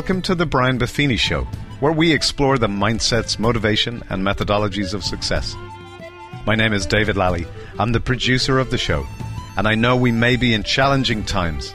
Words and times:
Welcome 0.00 0.22
to 0.22 0.34
the 0.34 0.46
Brian 0.46 0.78
Buffini 0.78 1.18
Show, 1.18 1.44
where 1.80 1.92
we 1.92 2.10
explore 2.10 2.56
the 2.56 2.68
mindsets, 2.68 3.38
motivation, 3.38 4.02
and 4.08 4.22
methodologies 4.22 4.94
of 4.94 5.04
success. 5.04 5.54
My 6.46 6.54
name 6.54 6.72
is 6.72 6.86
David 6.86 7.18
Lally. 7.18 7.46
I'm 7.78 7.92
the 7.92 8.00
producer 8.00 8.58
of 8.58 8.70
the 8.70 8.78
show, 8.78 9.06
and 9.58 9.68
I 9.68 9.74
know 9.74 9.98
we 9.98 10.10
may 10.10 10.36
be 10.36 10.54
in 10.54 10.62
challenging 10.62 11.22
times, 11.22 11.74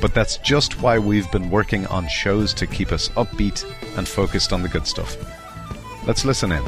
but 0.00 0.14
that's 0.14 0.36
just 0.36 0.80
why 0.82 1.00
we've 1.00 1.30
been 1.32 1.50
working 1.50 1.84
on 1.88 2.06
shows 2.06 2.54
to 2.54 2.68
keep 2.68 2.92
us 2.92 3.08
upbeat 3.16 3.64
and 3.98 4.06
focused 4.06 4.52
on 4.52 4.62
the 4.62 4.68
good 4.68 4.86
stuff. 4.86 5.16
Let's 6.06 6.24
listen 6.24 6.52
in. 6.52 6.62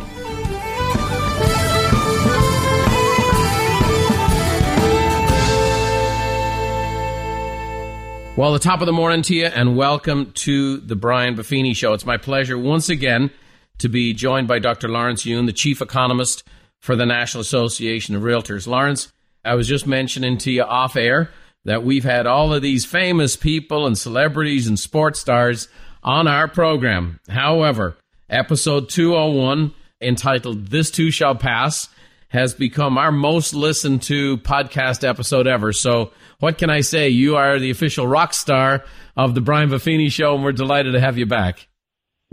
Well, 8.37 8.53
the 8.53 8.59
top 8.59 8.83
of 8.83 8.87
the 8.87 8.93
morning 8.93 9.23
to 9.23 9.35
you, 9.35 9.47
and 9.47 9.79
welcome 9.79 10.31
to 10.33 10.77
the 10.77 10.95
Brian 10.95 11.37
Buffini 11.37 11.75
Show. 11.75 11.95
It's 11.95 12.05
my 12.05 12.19
pleasure 12.19 12.59
once 12.59 12.91
again 12.91 13.31
to 13.79 13.89
be 13.89 14.13
joined 14.13 14.47
by 14.47 14.59
Dr. 14.59 14.89
Lawrence 14.89 15.25
Yun, 15.25 15.47
the 15.47 15.55
chief 15.55 15.81
economist 15.81 16.45
for 16.79 16.97
the 16.97 17.07
National 17.07 17.41
Association 17.41 18.15
of 18.15 18.21
Realtors. 18.21 18.67
Lawrence, 18.67 19.11
I 19.43 19.55
was 19.55 19.67
just 19.67 19.87
mentioning 19.87 20.37
to 20.37 20.51
you 20.51 20.65
off 20.65 20.97
air 20.97 21.31
that 21.65 21.83
we've 21.83 22.05
had 22.05 22.27
all 22.27 22.53
of 22.53 22.61
these 22.61 22.85
famous 22.85 23.37
people 23.37 23.87
and 23.87 23.97
celebrities 23.97 24.67
and 24.67 24.79
sports 24.79 25.19
stars 25.19 25.69
on 26.03 26.29
our 26.29 26.47
program. 26.47 27.21
However, 27.31 27.97
episode 28.29 28.91
201, 28.91 29.73
entitled 30.03 30.67
This 30.67 30.91
Too 30.91 31.11
Shall 31.11 31.37
Pass, 31.37 31.89
has 32.29 32.55
become 32.55 32.99
our 32.99 33.13
most 33.13 33.55
listened 33.55 34.03
to 34.03 34.39
podcast 34.39 35.07
episode 35.09 35.47
ever. 35.47 35.73
So, 35.73 36.13
what 36.39 36.59
can 36.59 36.71
I 36.71 36.81
say? 36.81 37.09
You 37.09 37.37
are 37.37 37.59
the 37.59 37.71
official 37.71 38.07
rock 38.07 38.35
star 38.35 38.85
of 39.17 39.35
the 39.35 39.41
Brian 39.41 39.71
Buffini 39.71 40.11
Show, 40.11 40.35
and 40.35 40.45
we're 40.45 40.53
delighted 40.53 40.93
to 40.93 41.01
have 41.01 41.19
you 41.19 41.27
back. 41.27 41.69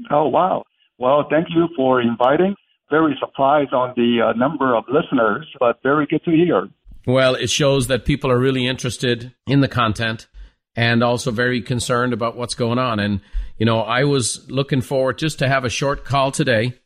Oh, 0.09 0.27
wow. 0.27 0.63
Well, 0.97 1.27
thank 1.29 1.47
you 1.49 1.67
for 1.75 2.01
inviting. 2.01 2.55
Very 2.89 3.15
surprised 3.19 3.73
on 3.73 3.93
the 3.95 4.21
uh, 4.21 4.37
number 4.37 4.75
of 4.75 4.83
listeners, 4.87 5.47
but 5.59 5.81
very 5.83 6.05
good 6.05 6.23
to 6.25 6.31
hear. 6.31 6.69
Well, 7.05 7.35
it 7.35 7.49
shows 7.49 7.87
that 7.87 8.05
people 8.05 8.31
are 8.31 8.39
really 8.39 8.67
interested 8.67 9.33
in 9.47 9.61
the 9.61 9.67
content 9.67 10.27
and 10.75 11.03
also 11.03 11.31
very 11.31 11.61
concerned 11.61 12.13
about 12.13 12.35
what's 12.35 12.55
going 12.55 12.79
on. 12.79 12.99
And, 12.99 13.21
you 13.57 13.65
know, 13.65 13.81
I 13.81 14.05
was 14.05 14.45
looking 14.49 14.81
forward 14.81 15.17
just 15.17 15.39
to 15.39 15.47
have 15.47 15.65
a 15.65 15.69
short 15.69 16.05
call 16.05 16.31
today 16.31 16.79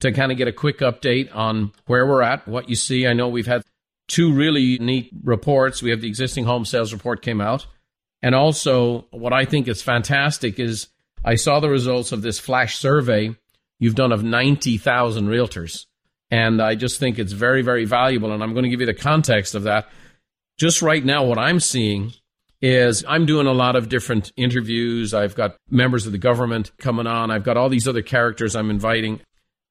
to 0.00 0.12
kind 0.12 0.30
of 0.30 0.38
get 0.38 0.48
a 0.48 0.52
quick 0.52 0.78
update 0.78 1.34
on 1.34 1.72
where 1.86 2.06
we're 2.06 2.22
at, 2.22 2.46
what 2.46 2.68
you 2.68 2.76
see. 2.76 3.06
I 3.06 3.12
know 3.12 3.28
we've 3.28 3.46
had 3.46 3.62
two 4.08 4.32
really 4.32 4.78
neat 4.78 5.10
reports. 5.22 5.82
We 5.82 5.90
have 5.90 6.00
the 6.00 6.08
existing 6.08 6.44
home 6.44 6.64
sales 6.64 6.92
report 6.92 7.22
came 7.22 7.40
out. 7.40 7.66
And 8.22 8.34
also, 8.34 9.06
what 9.10 9.32
I 9.32 9.44
think 9.44 9.68
is 9.68 9.82
fantastic 9.82 10.58
is 10.58 10.88
I 11.24 11.34
saw 11.36 11.60
the 11.60 11.68
results 11.68 12.12
of 12.12 12.22
this 12.22 12.38
flash 12.38 12.76
survey 12.76 13.34
you've 13.78 13.94
done 13.94 14.12
of 14.12 14.24
90,000 14.24 15.26
realtors. 15.26 15.86
And 16.30 16.60
I 16.60 16.74
just 16.74 16.98
think 16.98 17.18
it's 17.18 17.32
very, 17.32 17.62
very 17.62 17.84
valuable. 17.84 18.32
And 18.32 18.42
I'm 18.42 18.52
going 18.52 18.64
to 18.64 18.68
give 18.68 18.80
you 18.80 18.86
the 18.86 18.94
context 18.94 19.54
of 19.54 19.64
that. 19.64 19.88
Just 20.58 20.82
right 20.82 21.04
now, 21.04 21.24
what 21.24 21.38
I'm 21.38 21.60
seeing 21.60 22.12
is 22.62 23.04
I'm 23.06 23.26
doing 23.26 23.46
a 23.46 23.52
lot 23.52 23.76
of 23.76 23.88
different 23.88 24.32
interviews. 24.36 25.12
I've 25.12 25.34
got 25.34 25.56
members 25.70 26.06
of 26.06 26.12
the 26.12 26.18
government 26.18 26.72
coming 26.78 27.06
on. 27.06 27.30
I've 27.30 27.44
got 27.44 27.56
all 27.56 27.68
these 27.68 27.86
other 27.86 28.02
characters 28.02 28.56
I'm 28.56 28.70
inviting. 28.70 29.20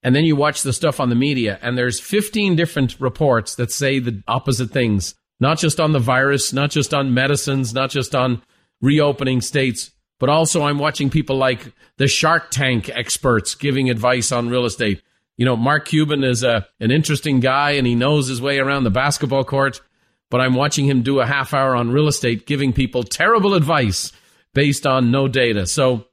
And 0.06 0.16
then 0.16 0.23
you 0.23 0.36
watch 0.36 0.61
the 0.61 0.72
stuff 0.72 1.00
on 1.00 1.09
the 1.09 1.16
media, 1.16 1.58
and 1.64 1.75
there's 1.75 2.00
15 2.00 2.56
different 2.56 2.95
reports 3.02 3.56
that 3.56 3.72
say 3.72 3.98
the 3.98 4.22
opposite 4.28 4.70
things, 4.70 5.16
not 5.40 5.57
just 5.57 5.79
on 5.79 5.94
the 5.94 6.00
virus, 6.00 6.53
not 6.53 6.69
just 6.69 6.94
on 6.94 7.16
medicines, 7.16 7.74
not 7.74 7.90
just 7.90 8.13
on 8.13 8.44
reopening 8.81 9.41
states, 9.41 9.90
but 10.19 10.29
also 10.29 10.62
I'm 10.62 10.78
watching 10.78 11.09
people 11.09 11.38
like 11.38 11.74
the 11.97 12.07
Shark 12.07 12.52
Tank 12.52 12.88
experts 12.88 13.56
giving 13.56 13.90
advice 13.90 14.31
on 14.31 14.47
real 14.47 14.66
estate. 14.66 15.02
You 15.38 15.46
know, 15.46 15.57
Mark 15.57 15.88
Cuban 15.88 16.24
is 16.24 16.44
a, 16.44 16.68
an 16.79 16.91
interesting 16.91 17.40
guy 17.40 17.72
and 17.72 17.88
he 17.88 17.96
knows 17.96 18.28
his 18.28 18.40
way 18.40 18.59
around 18.59 18.84
the 18.84 18.91
basketball 18.91 19.44
court, 19.44 19.81
but 20.29 20.40
I'm 20.40 20.53
watching 20.53 20.85
him 20.85 21.02
do 21.02 21.19
a 21.19 21.25
half 21.25 21.52
hour 21.52 21.75
on 21.75 21.90
real 21.90 22.08
estate 22.08 22.46
giving 22.46 22.74
people 22.74 23.02
terrible 23.02 23.56
advice 23.56 24.12
based 24.53 24.85
on 24.85 25.09
no 25.09 25.28
data. 25.28 25.66
So 25.66 26.06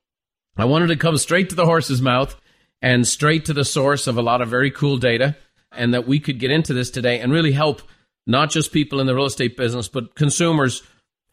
I 0.56 0.65
wanted 0.65 0.87
to 0.87 0.97
come 0.97 1.19
straight 1.19 1.50
to 1.50 1.56
the 1.56 1.66
horse's 1.66 2.00
mouth 2.00 2.34
and 2.82 3.06
straight 3.06 3.47
to 3.47 3.54
the 3.54 3.65
source 3.65 4.06
of 4.06 4.19
a 4.19 4.22
lot 4.22 4.43
of 4.43 4.48
very 4.48 4.70
cool 4.70 4.98
data, 4.98 5.37
and 5.70 5.94
that 5.94 6.06
we 6.06 6.20
could 6.20 6.38
get 6.38 6.50
into 6.50 6.75
this 6.75 6.91
today 6.91 7.20
and 7.20 7.32
really 7.32 7.53
help 7.53 7.81
not 8.26 8.50
just 8.50 8.72
people 8.72 9.00
in 9.00 9.06
the 9.06 9.15
real 9.15 9.25
estate 9.25 9.56
business, 9.56 9.88
but 9.88 10.15
consumers 10.15 10.82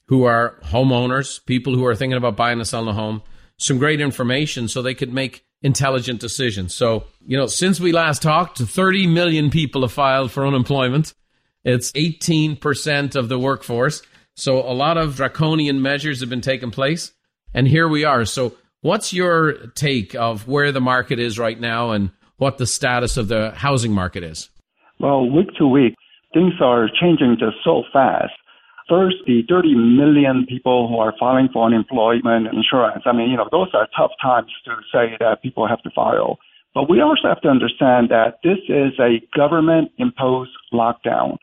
who 0.07 0.23
are 0.23 0.57
homeowners, 0.63 1.45
people 1.45 1.75
who 1.75 1.85
are 1.85 1.95
thinking 1.95 2.17
about 2.17 2.38
buying 2.38 2.59
and 2.59 2.67
selling 2.67 2.88
a 2.88 2.93
home, 2.93 3.21
some 3.57 3.77
great 3.77 3.99
information 3.99 4.67
so 4.67 4.81
they 4.81 4.93
could 4.93 5.13
make 5.13 5.43
intelligent 5.61 6.19
decisions. 6.19 6.73
So, 6.73 7.03
you 7.25 7.38
know, 7.38 7.47
since 7.47 7.79
we 7.79 7.91
last 7.91 8.21
talked, 8.21 8.59
30 8.59 9.07
million 9.07 9.49
people 9.49 9.81
have 9.81 9.91
filed 9.91 10.31
for 10.31 10.47
unemployment. 10.47 11.13
It's 11.63 11.91
18% 11.91 13.15
of 13.15 13.27
the 13.27 13.38
workforce. 13.38 14.01
So 14.35 14.59
a 14.59 14.71
lot 14.71 14.97
of 14.97 15.17
draconian 15.17 15.81
measures 15.81 16.21
have 16.21 16.29
been 16.29 16.41
taking 16.41 16.71
place. 16.71 17.11
And 17.53 17.67
here 17.67 17.88
we 17.88 18.05
are. 18.05 18.23
So 18.25 18.55
What's 18.81 19.12
your 19.12 19.67
take 19.75 20.16
of 20.16 20.47
where 20.47 20.72
the 20.72 20.79
market 20.79 21.19
is 21.19 21.38
right 21.38 21.59
now 21.59 21.91
and 21.91 22.12
what 22.38 22.57
the 22.57 22.66
status 22.66 23.17
of 23.17 23.28
the 23.28 23.51
housing 23.51 23.91
market 23.91 24.23
is? 24.23 24.50
Well, 25.00 25.29
week 25.29 25.50
to 25.57 25.67
week, 25.67 25.95
things 26.34 26.53
are 26.62 26.88
changing 26.88 27.35
just 27.39 27.57
so 27.63 27.84
fast. 27.91 28.31
First, 28.88 29.18
the 29.28 29.44
30 29.50 29.75
million 29.75 30.45
people 30.47 30.88
who 30.88 30.97
are 30.97 31.13
filing 31.19 31.50
for 31.51 31.66
unemployment 31.66 32.47
insurance. 32.47 33.03
I 33.06 33.12
mean, 33.12 33.29
you 33.29 33.38
know, 33.38 33.50
those 33.51 33.68
are 33.73 33.88
tough 33.95 34.12
times 34.22 34.51
to 34.66 34.72
say 34.91 35.18
that 35.19 35.44
people 35.44 35.68
have 35.68 35.81
to 35.84 35.91
file. 35.94 36.39
But 36.73 36.89
we 36.89 37.01
also 37.01 37.28
have 37.28 37.41
to 37.41 37.50
understand 37.50 38.09
that 38.09 38.39
this 38.44 38.59
is 38.69 38.97
a 39.00 39.22
government 39.35 39.91
imposed 39.97 40.51
lockdown. 40.73 41.38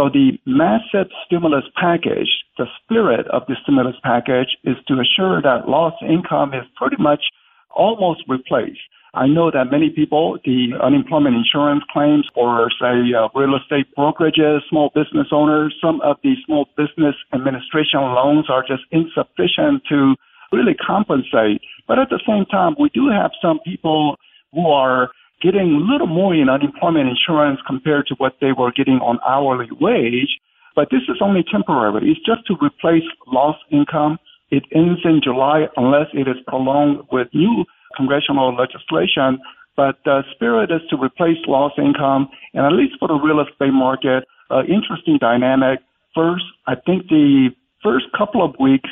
So 0.00 0.08
the 0.08 0.38
massive 0.46 1.12
stimulus 1.26 1.64
package, 1.76 2.32
the 2.56 2.64
spirit 2.80 3.26
of 3.28 3.42
the 3.48 3.56
stimulus 3.62 3.96
package 4.02 4.56
is 4.64 4.76
to 4.88 4.94
assure 4.98 5.42
that 5.42 5.68
lost 5.68 5.96
income 6.00 6.54
is 6.54 6.64
pretty 6.74 6.96
much 6.98 7.20
almost 7.68 8.22
replaced. 8.26 8.80
I 9.12 9.26
know 9.26 9.50
that 9.50 9.70
many 9.70 9.90
people, 9.90 10.38
the 10.42 10.72
unemployment 10.82 11.36
insurance 11.36 11.84
claims 11.92 12.24
for, 12.32 12.70
say, 12.80 13.12
uh, 13.12 13.28
real 13.34 13.54
estate 13.60 13.88
brokerages, 13.94 14.60
small 14.70 14.90
business 14.94 15.28
owners, 15.32 15.76
some 15.82 16.00
of 16.00 16.16
the 16.22 16.32
small 16.46 16.64
business 16.78 17.16
administration 17.34 18.00
loans 18.00 18.46
are 18.48 18.64
just 18.66 18.84
insufficient 18.92 19.82
to 19.90 20.14
really 20.50 20.76
compensate. 20.80 21.60
But 21.86 21.98
at 21.98 22.08
the 22.08 22.20
same 22.26 22.46
time, 22.46 22.74
we 22.80 22.88
do 22.94 23.10
have 23.10 23.32
some 23.42 23.60
people 23.66 24.16
who 24.54 24.66
are 24.66 25.10
getting 25.40 25.72
a 25.72 25.92
little 25.92 26.06
more 26.06 26.34
in 26.34 26.48
unemployment 26.48 27.08
insurance 27.08 27.60
compared 27.66 28.06
to 28.08 28.14
what 28.18 28.36
they 28.40 28.52
were 28.52 28.72
getting 28.72 29.00
on 29.00 29.18
hourly 29.26 29.68
wage. 29.80 30.38
But 30.76 30.88
this 30.90 31.02
is 31.08 31.18
only 31.20 31.44
temporary. 31.50 32.10
It's 32.10 32.24
just 32.24 32.46
to 32.46 32.56
replace 32.64 33.04
lost 33.26 33.58
income. 33.70 34.18
It 34.50 34.64
ends 34.74 35.00
in 35.04 35.20
July 35.22 35.66
unless 35.76 36.06
it 36.12 36.28
is 36.28 36.36
prolonged 36.46 37.06
with 37.10 37.28
new 37.34 37.64
congressional 37.96 38.54
legislation. 38.54 39.40
But 39.76 39.96
the 40.04 40.22
spirit 40.34 40.70
is 40.70 40.82
to 40.90 40.96
replace 40.96 41.38
lost 41.46 41.78
income, 41.78 42.28
and 42.54 42.66
at 42.66 42.72
least 42.72 42.94
for 42.98 43.08
the 43.08 43.14
real 43.14 43.40
estate 43.40 43.72
market, 43.72 44.24
uh, 44.50 44.62
interesting 44.64 45.18
dynamic. 45.20 45.80
First, 46.14 46.44
I 46.66 46.74
think 46.74 47.08
the 47.08 47.50
first 47.82 48.06
couple 48.16 48.44
of 48.44 48.54
weeks 48.58 48.90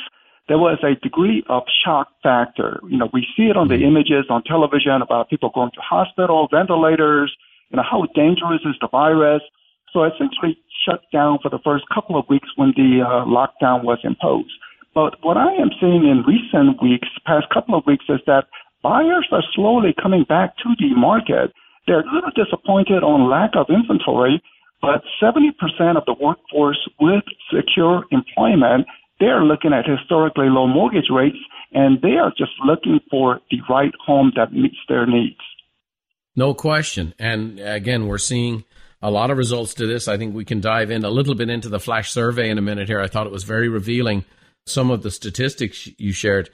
there 0.49 0.59
was 0.59 0.79
a 0.83 0.95
degree 1.01 1.45
of 1.49 1.63
shock 1.85 2.09
factor. 2.23 2.81
You 2.89 2.97
know, 2.97 3.09
we 3.13 3.27
see 3.37 3.45
it 3.45 3.57
on 3.57 3.69
the 3.69 3.75
mm-hmm. 3.75 3.97
images 3.97 4.27
on 4.31 4.43
television 4.45 5.03
about 5.03 5.29
people 5.29 5.51
going 5.55 5.71
to 5.73 5.81
hospital, 5.81 6.49
ventilators, 6.51 7.37
you 7.71 7.77
know, 7.77 7.85
how 7.89 8.07
dangerous 8.15 8.63
is 8.65 8.75
the 8.81 8.89
virus. 8.89 9.43
So 9.93 10.05
essentially 10.05 10.57
shut 10.85 11.03
down 11.13 11.39
for 11.43 11.51
the 11.51 11.61
first 11.63 11.85
couple 11.93 12.19
of 12.19 12.25
weeks 12.29 12.49
when 12.57 12.73
the 12.77 13.05
uh, 13.05 13.25
lockdown 13.29 13.85
was 13.85 13.99
imposed. 14.05 14.53
But 14.95 15.23
what 15.23 15.37
I 15.37 15.53
am 15.53 15.71
seeing 15.81 16.09
in 16.09 16.25
recent 16.25 16.83
weeks, 16.83 17.09
past 17.27 17.47
couple 17.53 17.77
of 17.77 17.85
weeks, 17.87 18.07
is 18.09 18.21
that 18.27 18.49
buyers 18.83 19.29
are 19.33 19.45
slowly 19.55 19.95
coming 20.01 20.25
back 20.25 20.57
to 20.59 20.75
the 20.79 20.95
market. 20.97 21.53
They're 21.87 22.01
a 22.01 22.15
little 22.15 22.33
disappointed 22.35 23.03
on 23.05 23.31
lack 23.31 23.53
of 23.55 23.67
inventory, 23.69 24.43
but 24.81 25.03
70% 25.23 25.53
of 25.97 26.05
the 26.07 26.17
workforce 26.19 26.89
with 27.01 27.25
secure 27.53 28.05
employment 28.11 28.87
they're 29.21 29.45
looking 29.45 29.73
at 29.73 29.87
historically 29.87 30.49
low 30.49 30.67
mortgage 30.67 31.11
rates 31.11 31.39
and 31.73 32.01
they 32.01 32.17
are 32.17 32.33
just 32.37 32.53
looking 32.65 33.01
for 33.11 33.41
the 33.51 33.59
right 33.69 33.93
home 34.05 34.33
that 34.37 34.53
meets 34.53 34.77
their 34.89 35.07
needs. 35.07 35.41
No 36.37 36.55
question. 36.55 37.15
And 37.19 37.59
again, 37.59 38.07
we're 38.07 38.19
seeing 38.19 38.65
a 39.03 39.11
lot 39.11 39.31
of 39.31 39.39
results 39.39 39.75
to 39.75 39.87
this. 39.87 40.09
I 40.09 40.17
think 40.17 40.35
we 40.35 40.45
can 40.45 40.61
dive 40.61 40.91
in 40.91 41.05
a 41.05 41.11
little 41.11 41.35
bit 41.35 41.51
into 41.51 41.69
the 41.69 41.81
flash 41.81 42.11
survey 42.11 42.49
in 42.49 42.59
a 42.59 42.63
minute 42.63 42.89
here. 42.89 43.01
I 43.01 43.09
thought 43.09 43.27
it 43.27 43.33
was 43.33 43.45
very 43.45 43.69
revealing, 43.69 44.25
some 44.67 44.91
of 44.91 45.03
the 45.03 45.11
statistics 45.11 45.89
you 45.99 46.13
shared. 46.13 46.51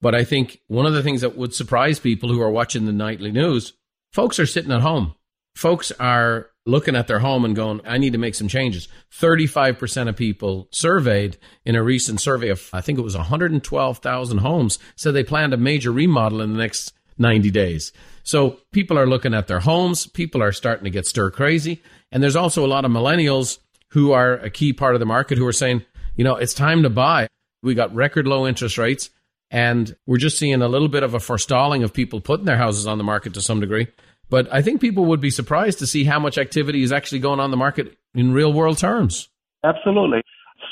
But 0.00 0.14
I 0.14 0.24
think 0.24 0.60
one 0.68 0.86
of 0.86 0.92
the 0.92 1.02
things 1.02 1.22
that 1.22 1.36
would 1.36 1.54
surprise 1.54 1.98
people 1.98 2.28
who 2.30 2.40
are 2.40 2.50
watching 2.50 2.84
the 2.84 2.92
nightly 2.92 3.32
news, 3.32 3.72
folks 4.12 4.38
are 4.38 4.46
sitting 4.46 4.72
at 4.72 4.80
home. 4.80 5.14
Folks 5.58 5.90
are 5.98 6.50
looking 6.66 6.94
at 6.94 7.08
their 7.08 7.18
home 7.18 7.44
and 7.44 7.56
going, 7.56 7.80
I 7.84 7.98
need 7.98 8.12
to 8.12 8.18
make 8.18 8.36
some 8.36 8.46
changes. 8.46 8.86
35% 9.12 10.08
of 10.08 10.14
people 10.14 10.68
surveyed 10.70 11.36
in 11.64 11.74
a 11.74 11.82
recent 11.82 12.20
survey 12.20 12.50
of, 12.50 12.70
I 12.72 12.80
think 12.80 12.96
it 12.96 13.02
was 13.02 13.16
112,000 13.16 14.38
homes, 14.38 14.78
said 14.94 15.14
they 15.14 15.24
planned 15.24 15.52
a 15.52 15.56
major 15.56 15.90
remodel 15.90 16.42
in 16.42 16.52
the 16.52 16.58
next 16.58 16.92
90 17.18 17.50
days. 17.50 17.92
So 18.22 18.60
people 18.70 18.96
are 18.96 19.06
looking 19.06 19.34
at 19.34 19.48
their 19.48 19.58
homes. 19.58 20.06
People 20.06 20.44
are 20.44 20.52
starting 20.52 20.84
to 20.84 20.90
get 20.90 21.08
stir 21.08 21.32
crazy. 21.32 21.82
And 22.12 22.22
there's 22.22 22.36
also 22.36 22.64
a 22.64 22.68
lot 22.68 22.84
of 22.84 22.92
millennials 22.92 23.58
who 23.88 24.12
are 24.12 24.34
a 24.34 24.50
key 24.50 24.72
part 24.72 24.94
of 24.94 25.00
the 25.00 25.06
market 25.06 25.38
who 25.38 25.46
are 25.46 25.52
saying, 25.52 25.84
you 26.14 26.22
know, 26.22 26.36
it's 26.36 26.54
time 26.54 26.84
to 26.84 26.90
buy. 26.90 27.26
We 27.64 27.74
got 27.74 27.92
record 27.92 28.28
low 28.28 28.46
interest 28.46 28.78
rates 28.78 29.10
and 29.50 29.96
we're 30.06 30.18
just 30.18 30.38
seeing 30.38 30.62
a 30.62 30.68
little 30.68 30.88
bit 30.88 31.02
of 31.02 31.14
a 31.14 31.20
forestalling 31.20 31.82
of 31.82 31.92
people 31.92 32.20
putting 32.20 32.46
their 32.46 32.58
houses 32.58 32.86
on 32.86 32.98
the 32.98 33.04
market 33.04 33.34
to 33.34 33.40
some 33.40 33.58
degree. 33.58 33.88
But 34.30 34.52
I 34.52 34.62
think 34.62 34.80
people 34.80 35.06
would 35.06 35.20
be 35.20 35.30
surprised 35.30 35.78
to 35.78 35.86
see 35.86 36.04
how 36.04 36.18
much 36.18 36.38
activity 36.38 36.82
is 36.82 36.92
actually 36.92 37.20
going 37.20 37.40
on 37.40 37.50
the 37.50 37.56
market 37.56 37.96
in 38.14 38.32
real 38.32 38.52
world 38.52 38.78
terms. 38.78 39.28
Absolutely. 39.64 40.22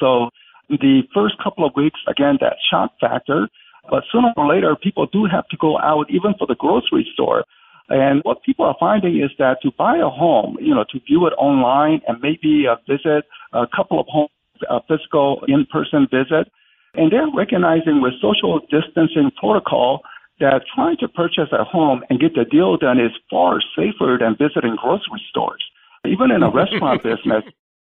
So 0.01 0.29
the 0.69 1.03
first 1.15 1.35
couple 1.43 1.67
of 1.67 1.73
weeks, 1.77 1.99
again, 2.09 2.39
that 2.41 2.57
shock 2.71 2.93
factor, 3.01 3.49
but 3.91 4.03
sooner 4.13 4.33
or 4.37 4.47
later, 4.47 4.77
people 4.77 5.07
do 5.07 5.27
have 5.31 5.47
to 5.49 5.57
go 5.57 5.79
out 5.79 6.07
even 6.11 6.35
for 6.39 6.47
the 6.47 6.57
grocery 6.57 7.07
store. 7.15 7.45
And 7.89 8.21
what 8.25 8.43
people 8.43 8.65
are 8.67 8.77
finding 8.81 9.23
is 9.23 9.31
that 9.39 9.59
to 9.63 9.71
buy 9.79 9.97
a 9.97 10.09
home, 10.09 10.57
you 10.61 10.75
know, 10.75 10.85
to 10.91 10.99
view 11.07 11.27
it 11.27 11.35
online 11.39 12.01
and 12.09 12.19
maybe 12.21 12.65
uh, 12.69 12.77
visit 12.89 13.25
a 13.53 13.67
couple 13.75 14.01
of 14.01 14.07
homes, 14.09 14.31
a 14.69 14.81
physical 14.89 15.43
in-person 15.47 16.09
visit, 16.11 16.51
and 16.95 17.13
they're 17.13 17.29
recognizing 17.33 18.01
with 18.03 18.15
social 18.21 18.59
distancing 18.71 19.31
protocol 19.39 20.01
that 20.41 20.63
trying 20.75 20.97
to 20.99 21.09
purchase 21.09 21.49
a 21.53 21.65
home 21.65 22.03
and 22.11 22.21
get 22.21 22.35
the 22.35 22.45
deal 22.45 22.77
done 22.77 23.01
is 23.01 23.13
far 23.31 23.61
safer 23.75 24.19
than 24.21 24.37
visiting 24.37 24.77
grocery 24.77 25.23
stores. 25.31 25.65
Even 26.07 26.31
in 26.31 26.43
a 26.43 26.51
restaurant 26.63 27.03
business, 27.03 27.45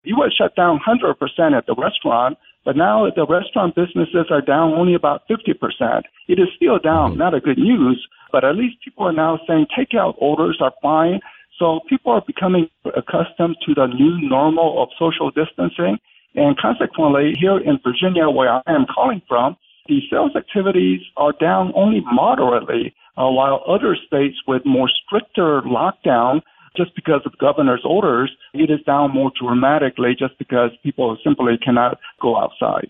you 0.03 0.15
would 0.17 0.33
shut 0.33 0.55
down 0.55 0.79
100% 0.79 1.57
at 1.57 1.65
the 1.65 1.75
restaurant, 1.75 2.37
but 2.63 2.77
now 2.77 3.09
the 3.13 3.25
restaurant 3.25 3.75
businesses 3.75 4.27
are 4.29 4.41
down 4.41 4.73
only 4.73 4.93
about 4.93 5.23
50%. 5.29 6.03
It 6.27 6.39
is 6.39 6.47
still 6.55 6.79
down, 6.79 7.11
mm-hmm. 7.11 7.19
not 7.19 7.33
a 7.33 7.41
good 7.41 7.57
news, 7.57 8.07
but 8.31 8.43
at 8.43 8.55
least 8.55 8.77
people 8.83 9.05
are 9.07 9.13
now 9.13 9.39
saying 9.47 9.67
takeout 9.77 10.15
orders 10.17 10.59
are 10.61 10.73
fine. 10.81 11.19
So 11.57 11.81
people 11.89 12.13
are 12.13 12.23
becoming 12.25 12.69
accustomed 12.95 13.57
to 13.65 13.73
the 13.75 13.87
new 13.87 14.17
normal 14.29 14.81
of 14.81 14.89
social 14.97 15.29
distancing. 15.31 15.97
And 16.35 16.57
consequently, 16.57 17.33
here 17.37 17.57
in 17.57 17.79
Virginia, 17.83 18.29
where 18.29 18.49
I 18.49 18.61
am 18.67 18.85
calling 18.85 19.21
from, 19.27 19.57
the 19.89 19.99
sales 20.09 20.31
activities 20.35 21.01
are 21.17 21.33
down 21.33 21.73
only 21.75 22.01
moderately, 22.09 22.95
uh, 23.17 23.27
while 23.27 23.63
other 23.67 23.97
states 24.07 24.37
with 24.47 24.61
more 24.65 24.89
stricter 25.05 25.61
lockdown, 25.63 26.41
just 26.77 26.95
because 26.95 27.21
of 27.25 27.37
governor's 27.39 27.83
orders, 27.83 28.31
it 28.53 28.69
is 28.69 28.79
down 28.85 29.11
more 29.11 29.31
dramatically 29.41 30.15
just 30.17 30.37
because 30.37 30.69
people 30.83 31.17
simply 31.23 31.57
cannot 31.57 31.97
go 32.21 32.37
outside. 32.37 32.87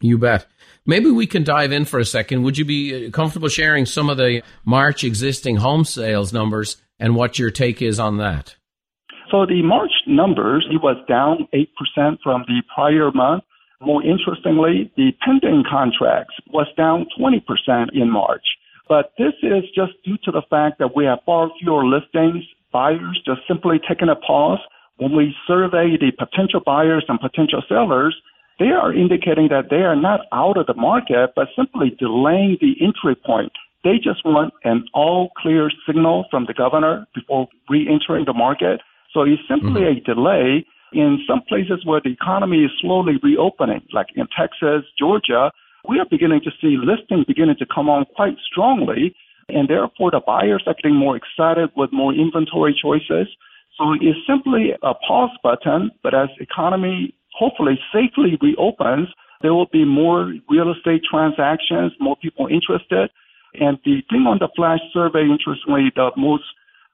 You 0.00 0.16
bet. 0.16 0.46
Maybe 0.86 1.10
we 1.10 1.26
can 1.26 1.42
dive 1.42 1.72
in 1.72 1.84
for 1.84 1.98
a 1.98 2.04
second. 2.04 2.44
Would 2.44 2.56
you 2.56 2.64
be 2.64 3.08
uh, 3.08 3.10
comfortable 3.10 3.48
sharing 3.48 3.84
some 3.84 4.08
of 4.08 4.16
the 4.16 4.42
March 4.64 5.02
existing 5.02 5.56
home 5.56 5.84
sales 5.84 6.32
numbers 6.32 6.76
and 7.00 7.16
what 7.16 7.38
your 7.38 7.50
take 7.50 7.82
is 7.82 7.98
on 7.98 8.18
that? 8.18 8.54
So 9.30 9.44
the 9.44 9.62
March 9.62 9.90
numbers, 10.06 10.66
it 10.70 10.80
was 10.82 10.96
down 11.08 11.48
8% 11.52 12.18
from 12.22 12.44
the 12.46 12.62
prior 12.74 13.10
month. 13.12 13.44
More 13.80 14.02
interestingly, 14.02 14.90
the 14.96 15.12
pending 15.24 15.64
contracts 15.70 16.34
was 16.52 16.66
down 16.76 17.06
20% 17.18 17.42
in 17.92 18.10
March. 18.10 18.44
But 18.88 19.12
this 19.18 19.34
is 19.42 19.64
just 19.74 19.92
due 20.04 20.16
to 20.24 20.32
the 20.32 20.42
fact 20.50 20.78
that 20.78 20.96
we 20.96 21.04
have 21.04 21.20
far 21.26 21.50
fewer 21.60 21.84
listings, 21.86 22.44
buyers 22.72 23.20
just 23.24 23.42
simply 23.46 23.78
taking 23.86 24.08
a 24.08 24.16
pause. 24.16 24.60
When 24.96 25.14
we 25.14 25.34
survey 25.46 25.96
the 25.96 26.10
potential 26.10 26.60
buyers 26.64 27.04
and 27.08 27.20
potential 27.20 27.62
sellers, 27.68 28.16
they 28.58 28.70
are 28.70 28.92
indicating 28.92 29.48
that 29.48 29.70
they 29.70 29.82
are 29.86 29.94
not 29.94 30.20
out 30.32 30.56
of 30.56 30.66
the 30.66 30.74
market, 30.74 31.30
but 31.36 31.48
simply 31.54 31.94
delaying 31.98 32.58
the 32.60 32.74
entry 32.80 33.14
point. 33.14 33.52
They 33.84 33.98
just 34.02 34.24
want 34.24 34.52
an 34.64 34.84
all 34.92 35.30
clear 35.36 35.70
signal 35.86 36.26
from 36.30 36.46
the 36.46 36.54
governor 36.54 37.06
before 37.14 37.46
re-entering 37.68 38.24
the 38.24 38.32
market. 38.32 38.80
So 39.14 39.22
it's 39.22 39.40
simply 39.48 39.82
mm-hmm. 39.82 39.98
a 39.98 40.14
delay 40.14 40.66
in 40.92 41.18
some 41.28 41.42
places 41.48 41.84
where 41.84 42.00
the 42.02 42.10
economy 42.10 42.64
is 42.64 42.70
slowly 42.80 43.14
reopening, 43.22 43.82
like 43.92 44.08
in 44.16 44.26
Texas, 44.36 44.84
Georgia, 44.98 45.50
we 45.88 45.98
are 45.98 46.06
beginning 46.10 46.40
to 46.44 46.50
see 46.60 46.76
listings 46.76 47.24
beginning 47.26 47.56
to 47.58 47.66
come 47.66 47.88
on 47.88 48.04
quite 48.16 48.36
strongly. 48.50 49.14
And 49.48 49.68
therefore, 49.68 50.10
the 50.10 50.20
buyers 50.20 50.62
are 50.66 50.74
getting 50.74 50.94
more 50.94 51.16
excited 51.16 51.70
with 51.76 51.90
more 51.92 52.12
inventory 52.12 52.76
choices. 52.80 53.28
So 53.78 53.94
it's 53.94 54.18
simply 54.26 54.72
a 54.82 54.94
pause 54.94 55.30
button, 55.42 55.90
but 56.02 56.14
as 56.14 56.28
economy 56.40 57.14
hopefully 57.32 57.78
safely 57.92 58.36
reopens, 58.42 59.08
there 59.40 59.54
will 59.54 59.70
be 59.72 59.84
more 59.84 60.34
real 60.50 60.72
estate 60.72 61.02
transactions, 61.08 61.92
more 62.00 62.16
people 62.16 62.48
interested. 62.48 63.10
And 63.54 63.78
the 63.84 64.02
thing 64.10 64.26
on 64.26 64.38
the 64.40 64.48
flash 64.56 64.80
survey, 64.92 65.22
interestingly, 65.22 65.92
the 65.94 66.10
most 66.16 66.44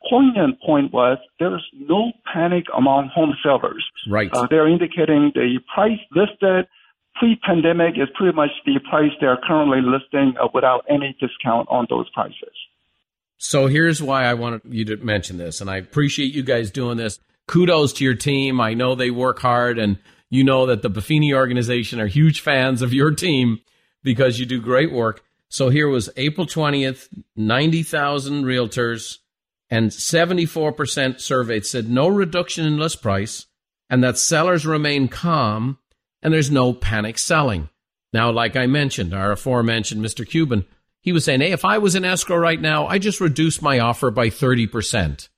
poignant 0.08 0.60
point 0.60 0.92
was 0.92 1.18
there's 1.38 1.64
no 1.74 2.12
panic 2.32 2.64
among 2.76 3.10
home 3.14 3.34
sellers. 3.42 3.84
Right. 4.08 4.30
Uh, 4.32 4.46
they're 4.50 4.68
indicating 4.68 5.32
the 5.34 5.58
price 5.74 5.98
listed 6.14 6.66
pre-pandemic 7.14 7.94
is 7.96 8.08
pretty 8.14 8.34
much 8.34 8.50
the 8.66 8.78
price 8.90 9.12
they're 9.20 9.38
currently 9.46 9.78
listing 9.80 10.34
uh, 10.40 10.48
without 10.52 10.84
any 10.88 11.16
discount 11.20 11.68
on 11.70 11.86
those 11.88 12.08
prices. 12.10 12.52
So 13.36 13.66
here's 13.66 14.02
why 14.02 14.24
I 14.24 14.34
wanted 14.34 14.62
you 14.68 14.84
to 14.86 14.96
mention 14.96 15.38
this, 15.38 15.60
and 15.60 15.70
I 15.70 15.76
appreciate 15.76 16.34
you 16.34 16.42
guys 16.42 16.70
doing 16.70 16.96
this. 16.96 17.18
Kudos 17.46 17.92
to 17.94 18.04
your 18.04 18.14
team. 18.14 18.60
I 18.60 18.74
know 18.74 18.94
they 18.94 19.10
work 19.10 19.38
hard, 19.40 19.78
and 19.78 19.98
you 20.30 20.44
know 20.44 20.66
that 20.66 20.82
the 20.82 20.90
Buffini 20.90 21.34
organization 21.34 22.00
are 22.00 22.06
huge 22.06 22.40
fans 22.40 22.80
of 22.80 22.94
your 22.94 23.10
team 23.10 23.60
because 24.02 24.38
you 24.38 24.46
do 24.46 24.60
great 24.60 24.92
work. 24.92 25.22
So 25.48 25.68
here 25.68 25.88
was 25.88 26.10
April 26.16 26.46
20th, 26.46 27.08
90,000 27.36 28.44
realtors 28.44 29.18
and 29.70 29.90
74% 29.90 31.20
surveyed 31.20 31.66
said 31.66 31.88
no 31.88 32.08
reduction 32.08 32.66
in 32.66 32.78
list 32.78 33.02
price 33.02 33.46
and 33.90 34.02
that 34.02 34.18
sellers 34.18 34.66
remain 34.66 35.08
calm 35.08 35.78
and 36.22 36.32
there's 36.32 36.50
no 36.50 36.72
panic 36.72 37.18
selling. 37.18 37.68
Now, 38.12 38.30
like 38.30 38.56
I 38.56 38.66
mentioned, 38.66 39.12
our 39.12 39.32
aforementioned 39.32 40.04
Mr. 40.04 40.26
Cuban, 40.26 40.64
he 41.00 41.12
was 41.12 41.24
saying, 41.24 41.40
hey, 41.40 41.52
if 41.52 41.64
I 41.64 41.78
was 41.78 41.94
in 41.94 42.04
escrow 42.04 42.36
right 42.36 42.60
now, 42.60 42.86
I 42.86 42.98
just 42.98 43.20
reduce 43.20 43.60
my 43.60 43.78
offer 43.78 44.10
by 44.10 44.28
30%. 44.28 45.28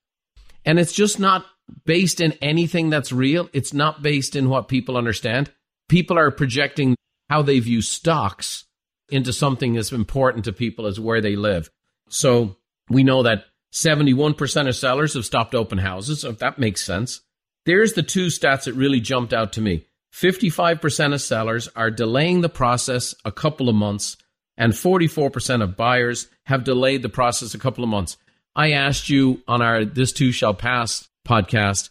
And 0.65 0.79
it's 0.79 0.93
just 0.93 1.19
not 1.19 1.47
based 1.85 2.21
in 2.21 2.33
anything 2.43 2.91
that's 2.91 3.13
real. 3.13 3.49
It's 3.53 3.73
not 3.73 4.03
based 4.03 4.37
in 4.37 4.49
what 4.49 4.69
people 4.69 4.97
understand. 4.97 5.51
People 5.89 6.19
are 6.19 6.31
projecting 6.31 6.97
how 7.29 7.43
they 7.43 7.59
view 7.59 7.83
stocks 7.83 8.65
into 9.09 9.33
something 9.33 9.77
as 9.77 9.93
important 9.93 10.45
to 10.45 10.53
people 10.53 10.87
as 10.87 11.01
where 11.01 11.21
they 11.21 11.37
live. 11.37 11.71
So 12.09 12.57
we 12.89 13.05
know 13.05 13.23
that 13.23 13.45
71% 13.73 14.69
of 14.69 14.77
sellers 14.77 15.15
have 15.15 15.25
stopped 15.25 15.55
open 15.55 15.79
houses, 15.79 16.25
if 16.25 16.39
that 16.39 16.59
makes 16.59 16.85
sense. 16.85 17.21
There's 17.65 17.95
the 17.95 18.03
two 18.03 18.27
stats 18.27 18.65
that 18.65 18.75
really 18.75 19.01
jumped 19.01 19.33
out 19.33 19.53
to 19.55 19.61
me. 19.61 19.87
55% 20.15 21.13
of 21.13 21.21
sellers 21.21 21.69
are 21.77 21.91
delaying 21.91 22.41
the 22.41 22.49
process 22.49 23.15
a 23.25 23.33
couple 23.33 23.69
of 23.69 23.75
months, 23.75 24.17
and 24.57 24.73
44% 24.73 25.63
of 25.63 25.77
buyers 25.77 26.29
have 26.45 26.65
delayed 26.65 27.03
the 27.03 27.09
process 27.09 27.55
a 27.55 27.59
couple 27.59 27.85
of 27.85 27.91
months. 27.91 28.17
I 28.55 28.73
asked 28.73 29.11
you 29.11 29.43
on 29.47 29.61
our 29.61 29.85
This 29.85 30.13
Too 30.13 30.33
Shall 30.33 30.55
Pass 30.55 31.09
podcast, 31.29 31.91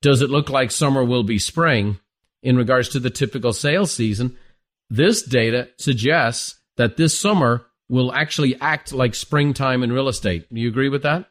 does 0.00 0.22
it 0.22 0.30
look 0.30 0.48
like 0.48 0.70
summer 0.70 1.04
will 1.04 1.24
be 1.24 1.38
spring 1.38 1.98
in 2.42 2.56
regards 2.56 2.90
to 2.90 3.00
the 3.00 3.10
typical 3.10 3.52
sales 3.52 3.92
season? 3.92 4.38
This 4.88 5.22
data 5.22 5.68
suggests 5.76 6.58
that 6.76 6.96
this 6.96 7.18
summer 7.18 7.65
will 7.88 8.12
actually 8.12 8.56
act 8.60 8.92
like 8.92 9.14
springtime 9.14 9.82
in 9.82 9.92
real 9.92 10.08
estate. 10.08 10.46
Do 10.52 10.60
you 10.60 10.68
agree 10.68 10.88
with 10.88 11.02
that? 11.02 11.26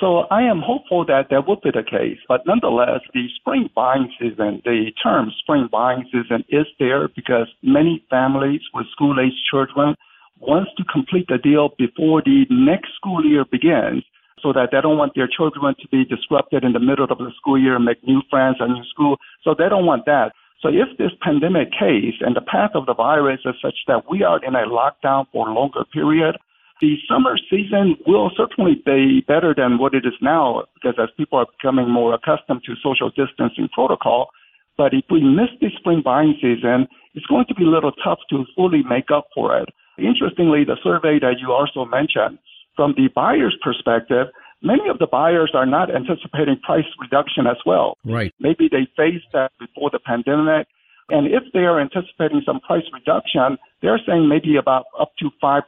So 0.00 0.26
I 0.30 0.42
am 0.42 0.60
hopeful 0.64 1.04
that 1.06 1.26
that 1.30 1.46
will 1.46 1.58
be 1.62 1.70
the 1.70 1.82
case. 1.82 2.18
But 2.28 2.46
nonetheless, 2.46 3.00
the 3.14 3.26
spring 3.40 3.68
buying 3.74 4.12
season, 4.20 4.62
the 4.64 4.92
term 5.02 5.32
spring 5.40 5.68
buying 5.70 6.04
season 6.12 6.44
is 6.48 6.66
there 6.78 7.08
because 7.08 7.48
many 7.62 8.04
families 8.08 8.60
with 8.72 8.86
school 8.92 9.18
age 9.18 9.34
children 9.50 9.96
wants 10.38 10.70
to 10.76 10.84
complete 10.84 11.26
the 11.26 11.38
deal 11.38 11.70
before 11.78 12.22
the 12.22 12.46
next 12.48 12.94
school 12.94 13.24
year 13.26 13.44
begins 13.50 14.04
so 14.40 14.52
that 14.52 14.68
they 14.70 14.80
don't 14.80 14.98
want 14.98 15.12
their 15.16 15.26
children 15.26 15.74
to 15.80 15.88
be 15.88 16.04
disrupted 16.04 16.62
in 16.62 16.72
the 16.72 16.78
middle 16.78 17.04
of 17.10 17.18
the 17.18 17.32
school 17.36 17.58
year 17.60 17.74
and 17.74 17.84
make 17.84 17.98
new 18.06 18.22
friends 18.30 18.56
and 18.60 18.74
new 18.74 18.84
school. 18.84 19.16
So 19.42 19.54
they 19.58 19.68
don't 19.68 19.86
want 19.86 20.06
that. 20.06 20.30
So 20.60 20.68
if 20.68 20.98
this 20.98 21.12
pandemic 21.22 21.70
case 21.70 22.18
and 22.20 22.34
the 22.34 22.40
path 22.40 22.72
of 22.74 22.86
the 22.86 22.94
virus 22.94 23.40
is 23.44 23.54
such 23.62 23.76
that 23.86 24.10
we 24.10 24.24
are 24.24 24.42
in 24.44 24.56
a 24.56 24.66
lockdown 24.66 25.26
for 25.32 25.48
a 25.48 25.54
longer 25.54 25.84
period, 25.92 26.36
the 26.80 26.96
summer 27.08 27.36
season 27.50 27.96
will 28.06 28.30
certainly 28.36 28.82
be 28.84 29.22
better 29.26 29.54
than 29.56 29.78
what 29.78 29.94
it 29.94 30.04
is 30.04 30.14
now 30.20 30.64
because 30.74 30.94
as 31.00 31.08
people 31.16 31.38
are 31.38 31.46
becoming 31.58 31.90
more 31.90 32.14
accustomed 32.14 32.62
to 32.64 32.74
social 32.82 33.10
distancing 33.10 33.68
protocol. 33.72 34.30
But 34.76 34.94
if 34.94 35.04
we 35.10 35.22
miss 35.22 35.50
the 35.60 35.70
spring 35.78 36.02
buying 36.04 36.34
season, 36.40 36.86
it's 37.14 37.26
going 37.26 37.46
to 37.46 37.54
be 37.54 37.64
a 37.64 37.70
little 37.70 37.92
tough 37.92 38.20
to 38.30 38.44
fully 38.54 38.82
make 38.88 39.10
up 39.12 39.26
for 39.34 39.56
it. 39.58 39.68
Interestingly, 39.98 40.64
the 40.64 40.78
survey 40.82 41.18
that 41.18 41.38
you 41.40 41.52
also 41.52 41.84
mentioned, 41.84 42.38
from 42.76 42.94
the 42.96 43.08
buyer's 43.14 43.56
perspective, 43.60 44.28
many 44.62 44.88
of 44.88 44.98
the 44.98 45.06
buyers 45.06 45.52
are 45.54 45.66
not 45.66 45.94
anticipating 45.94 46.58
price 46.62 46.86
reduction 47.00 47.46
as 47.46 47.58
well. 47.64 47.96
Right. 48.04 48.34
Maybe 48.40 48.68
they 48.70 48.86
faced 48.96 49.26
that 49.32 49.52
before 49.58 49.90
the 49.90 49.98
pandemic. 49.98 50.66
And 51.10 51.26
if 51.26 51.44
they 51.54 51.60
are 51.60 51.80
anticipating 51.80 52.42
some 52.44 52.60
price 52.60 52.84
reduction, 52.92 53.56
they're 53.80 54.00
saying 54.06 54.28
maybe 54.28 54.56
about 54.56 54.86
up 54.98 55.12
to 55.20 55.30
5%. 55.42 55.62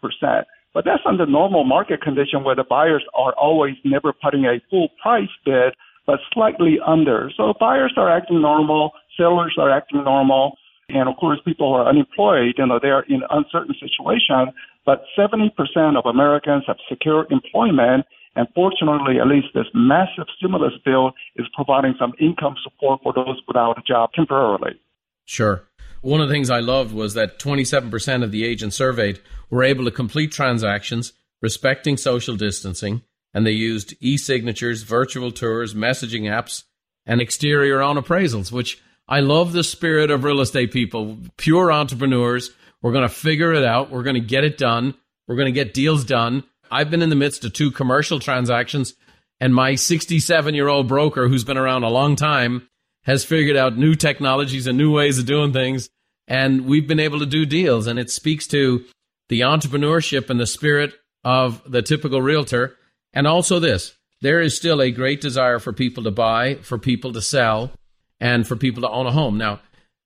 But 0.73 0.85
that's 0.85 1.02
under 1.06 1.26
normal 1.26 1.64
market 1.64 2.02
condition 2.02 2.44
where 2.44 2.54
the 2.54 2.64
buyers 2.68 3.04
are 3.14 3.32
always 3.35 3.75
never 3.85 4.12
putting 4.12 4.44
a 4.44 4.61
full 4.70 4.88
price 5.02 5.30
bid, 5.44 5.75
but 6.06 6.20
slightly 6.32 6.78
under. 6.87 7.30
So 7.37 7.54
buyers 7.59 7.94
are 7.97 8.11
acting 8.11 8.42
normal, 8.42 8.92
sellers 9.16 9.56
are 9.59 9.70
acting 9.70 10.04
normal. 10.04 10.56
And 10.88 11.09
of 11.09 11.16
course, 11.16 11.38
people 11.44 11.73
who 11.73 11.80
are 11.80 11.88
unemployed, 11.88 12.54
you 12.59 12.66
know, 12.66 12.78
they're 12.80 13.02
in 13.02 13.23
uncertain 13.30 13.75
situation. 13.80 14.52
But 14.85 15.04
70% 15.18 15.50
of 15.97 16.04
Americans 16.06 16.64
have 16.66 16.76
secure 16.88 17.26
employment. 17.30 18.06
And 18.37 18.46
fortunately, 18.54 19.18
at 19.20 19.26
least 19.26 19.49
this 19.54 19.66
massive 19.75 20.26
stimulus 20.37 20.72
bill 20.84 21.12
is 21.37 21.46
providing 21.54 21.94
some 21.99 22.12
income 22.20 22.54
support 22.62 23.00
for 23.02 23.12
those 23.12 23.40
without 23.46 23.78
a 23.78 23.82
job 23.82 24.10
temporarily. 24.14 24.80
Sure. 25.25 25.64
One 26.02 26.20
of 26.20 26.28
the 26.28 26.34
things 26.34 26.49
I 26.49 26.60
loved 26.60 26.94
was 26.94 27.14
that 27.14 27.38
27% 27.38 28.22
of 28.22 28.30
the 28.30 28.44
agents 28.44 28.76
surveyed 28.76 29.20
were 29.50 29.64
able 29.64 29.84
to 29.84 29.90
complete 29.90 30.32
transactions 30.32 31.12
respecting 31.42 31.96
social 31.96 32.37
distancing, 32.37 33.02
and 33.34 33.46
they 33.46 33.52
used 33.52 33.94
e 34.00 34.16
signatures, 34.16 34.82
virtual 34.82 35.30
tours, 35.30 35.75
messaging 35.75 36.22
apps, 36.22 36.64
and 37.06 37.20
exterior 37.20 37.82
on 37.82 37.96
appraisals, 37.96 38.52
which 38.52 38.80
I 39.08 39.20
love 39.20 39.52
the 39.52 39.64
spirit 39.64 40.10
of 40.10 40.25
real 40.25 40.40
estate 40.40 40.72
people, 40.72 41.18
pure 41.37 41.72
entrepreneurs. 41.72 42.50
We're 42.80 42.92
going 42.92 43.08
to 43.08 43.14
figure 43.14 43.52
it 43.52 43.64
out. 43.64 43.90
We're 43.90 44.02
going 44.02 44.14
to 44.14 44.20
get 44.20 44.44
it 44.44 44.56
done. 44.56 44.94
We're 45.26 45.37
going 45.37 45.52
to 45.52 45.52
get 45.52 45.75
deals 45.75 46.04
done. 46.04 46.44
I've 46.70 46.90
been 46.90 47.02
in 47.02 47.10
the 47.10 47.16
midst 47.16 47.44
of 47.44 47.52
two 47.52 47.70
commercial 47.70 48.20
transactions, 48.20 48.94
and 49.40 49.54
my 49.54 49.74
67 49.74 50.54
year 50.54 50.68
old 50.68 50.88
broker, 50.88 51.28
who's 51.28 51.44
been 51.44 51.58
around 51.58 51.82
a 51.82 51.88
long 51.88 52.16
time, 52.16 52.68
has 53.04 53.24
figured 53.24 53.56
out 53.56 53.76
new 53.76 53.94
technologies 53.94 54.66
and 54.66 54.76
new 54.76 54.92
ways 54.92 55.18
of 55.18 55.26
doing 55.26 55.52
things. 55.52 55.88
And 56.28 56.66
we've 56.66 56.86
been 56.86 57.00
able 57.00 57.18
to 57.20 57.26
do 57.26 57.46
deals. 57.46 57.86
And 57.86 57.98
it 57.98 58.10
speaks 58.10 58.46
to 58.48 58.84
the 59.28 59.40
entrepreneurship 59.40 60.30
and 60.30 60.38
the 60.38 60.46
spirit 60.46 60.94
of 61.24 61.62
the 61.66 61.82
typical 61.82 62.22
realtor. 62.22 62.76
And 63.12 63.26
also 63.26 63.58
this 63.58 63.94
there 64.20 64.40
is 64.40 64.54
still 64.54 64.82
a 64.82 64.90
great 64.90 65.20
desire 65.20 65.58
for 65.58 65.72
people 65.72 66.04
to 66.04 66.10
buy, 66.10 66.56
for 66.56 66.76
people 66.78 67.12
to 67.14 67.22
sell, 67.22 67.72
and 68.20 68.46
for 68.46 68.54
people 68.54 68.82
to 68.82 68.90
own 68.90 69.06
a 69.06 69.12
home. 69.12 69.38
Now, 69.38 69.60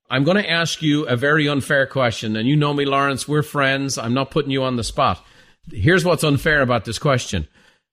I'm 0.08 0.22
going 0.22 0.36
to 0.36 0.48
ask 0.48 0.82
you 0.82 1.04
a 1.06 1.16
very 1.16 1.48
unfair 1.48 1.86
question. 1.86 2.36
And 2.36 2.48
you 2.48 2.54
know 2.54 2.72
me, 2.72 2.84
Lawrence, 2.84 3.26
we're 3.26 3.42
friends. 3.42 3.98
I'm 3.98 4.14
not 4.14 4.30
putting 4.30 4.52
you 4.52 4.62
on 4.62 4.76
the 4.76 4.84
spot. 4.84 5.24
Here's 5.72 6.04
what's 6.04 6.24
unfair 6.24 6.62
about 6.62 6.84
this 6.84 6.98
question 6.98 7.48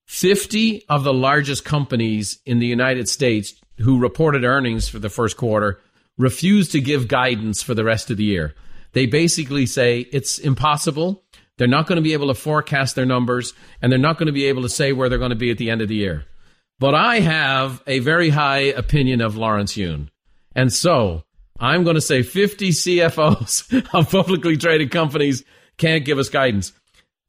50 0.07 0.85
of 0.89 1.03
the 1.03 1.13
largest 1.13 1.63
companies 1.65 2.39
in 2.45 2.59
the 2.59 2.67
United 2.67 3.07
States 3.07 3.53
who 3.77 3.99
reported 3.99 4.43
earnings 4.43 4.87
for 4.89 4.99
the 4.99 5.09
first 5.09 5.37
quarter 5.37 5.79
refused 6.17 6.71
to 6.73 6.81
give 6.81 7.07
guidance 7.07 7.63
for 7.63 7.73
the 7.73 7.83
rest 7.83 8.11
of 8.11 8.17
the 8.17 8.23
year. 8.23 8.53
They 8.93 9.05
basically 9.05 9.65
say 9.65 10.01
it's 10.11 10.37
impossible. 10.37 11.23
They're 11.57 11.67
not 11.67 11.87
going 11.87 11.95
to 11.95 12.01
be 12.01 12.13
able 12.13 12.27
to 12.27 12.33
forecast 12.33 12.95
their 12.95 13.05
numbers 13.05 13.53
and 13.81 13.91
they're 13.91 13.99
not 13.99 14.17
going 14.17 14.27
to 14.27 14.33
be 14.33 14.45
able 14.45 14.63
to 14.63 14.69
say 14.69 14.93
where 14.93 15.09
they're 15.09 15.17
going 15.17 15.29
to 15.29 15.35
be 15.35 15.51
at 15.51 15.57
the 15.57 15.69
end 15.69 15.81
of 15.81 15.87
the 15.87 15.95
year. 15.95 16.25
But 16.79 16.95
I 16.95 17.19
have 17.19 17.81
a 17.87 17.99
very 17.99 18.29
high 18.29 18.59
opinion 18.59 19.21
of 19.21 19.37
Lawrence 19.37 19.77
Yun. 19.77 20.09
And 20.55 20.73
so 20.73 21.23
I'm 21.59 21.83
going 21.83 21.95
to 21.95 22.01
say 22.01 22.23
50 22.23 22.69
CFOs 22.71 23.87
of 23.93 24.11
publicly 24.11 24.57
traded 24.57 24.91
companies 24.91 25.43
can't 25.77 26.03
give 26.05 26.17
us 26.17 26.29
guidance. 26.29 26.73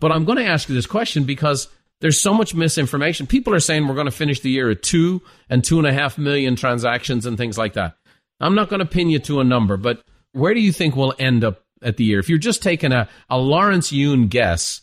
But 0.03 0.11
I'm 0.11 0.25
going 0.25 0.39
to 0.39 0.45
ask 0.45 0.69
you 0.69 0.75
this 0.75 0.87
question 0.87 1.23
because 1.23 1.69
there's 2.01 2.21
so 2.21 2.35
much 2.35 2.57
misinformation. 2.57 3.29
People 3.29 3.55
are 3.55 3.61
saying 3.61 3.87
we're 3.87 3.95
going 3.95 4.07
to 4.07 4.11
finish 4.11 4.41
the 4.41 4.51
year 4.51 4.69
at 4.69 4.83
two 4.83 5.23
and 5.49 5.63
two 5.63 5.79
and 5.79 5.87
a 5.87 5.93
half 5.93 6.19
million 6.19 6.57
transactions 6.57 7.25
and 7.25 7.39
things 7.39 7.57
like 7.57 7.75
that. 7.75 7.95
I'm 8.41 8.57
not 8.57 8.69
going 8.69 8.81
to 8.81 8.85
pin 8.85 9.11
you 9.11 9.21
to 9.21 9.39
a 9.39 9.45
number, 9.45 9.77
but 9.77 10.03
where 10.33 10.55
do 10.55 10.61
you 10.61 10.73
think 10.73 10.97
we'll 10.97 11.15
end 11.21 11.45
up 11.45 11.63
at 11.83 11.99
the 11.99 12.05
year? 12.05 12.19
If 12.19 12.29
you're 12.29 12.39
just 12.39 12.65
taking 12.65 12.91
a, 12.91 13.09
a 13.31 13.39
Lawrence 13.39 13.93
Yun 13.93 14.27
guess, 14.27 14.81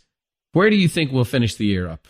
where 0.53 0.69
do 0.69 0.77
you 0.77 0.87
think 0.87 1.11
we'll 1.11 1.25
finish 1.25 1.55
the 1.55 1.65
year 1.65 1.89
up? 1.89 2.07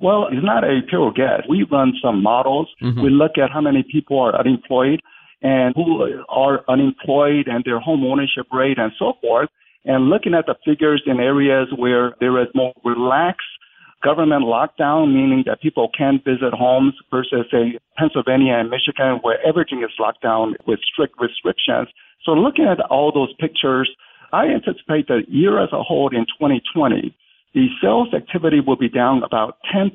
Well, 0.00 0.28
it's 0.32 0.42
not 0.42 0.64
a 0.64 0.80
pure 0.88 1.12
guess. 1.12 1.42
We 1.46 1.66
run 1.70 1.92
some 2.02 2.22
models. 2.22 2.68
Mm-hmm. 2.82 3.02
We 3.02 3.10
look 3.10 3.32
at 3.36 3.50
how 3.50 3.60
many 3.60 3.84
people 3.92 4.18
are 4.18 4.34
unemployed 4.34 5.02
and 5.42 5.74
who 5.76 6.24
are 6.30 6.64
unemployed 6.70 7.48
and 7.48 7.62
their 7.66 7.80
home 7.80 8.02
ownership 8.02 8.46
rate 8.50 8.78
and 8.78 8.92
so 8.98 9.12
forth. 9.20 9.50
And 9.84 10.10
looking 10.10 10.34
at 10.34 10.46
the 10.46 10.56
figures 10.64 11.02
in 11.06 11.20
areas 11.20 11.68
where 11.76 12.14
there 12.20 12.40
is 12.40 12.48
more 12.54 12.72
relaxed 12.84 13.46
government 14.02 14.44
lockdown, 14.44 15.12
meaning 15.12 15.44
that 15.46 15.60
people 15.60 15.90
can't 15.96 16.24
visit 16.24 16.52
homes, 16.52 16.94
versus 17.10 17.46
say 17.50 17.78
Pennsylvania 17.96 18.54
and 18.54 18.70
Michigan, 18.70 19.18
where 19.22 19.38
everything 19.46 19.82
is 19.82 19.90
locked 19.98 20.22
down 20.22 20.54
with 20.66 20.80
strict 20.80 21.14
restrictions. 21.20 21.88
So 22.24 22.32
looking 22.32 22.66
at 22.66 22.80
all 22.90 23.12
those 23.12 23.32
pictures, 23.38 23.90
I 24.32 24.46
anticipate 24.46 25.08
the 25.08 25.22
year 25.28 25.62
as 25.62 25.70
a 25.72 25.82
whole 25.82 26.08
in 26.14 26.24
2020, 26.38 27.14
the 27.54 27.66
sales 27.82 28.14
activity 28.14 28.60
will 28.60 28.76
be 28.76 28.88
down 28.88 29.22
about 29.22 29.56
10% 29.74 29.90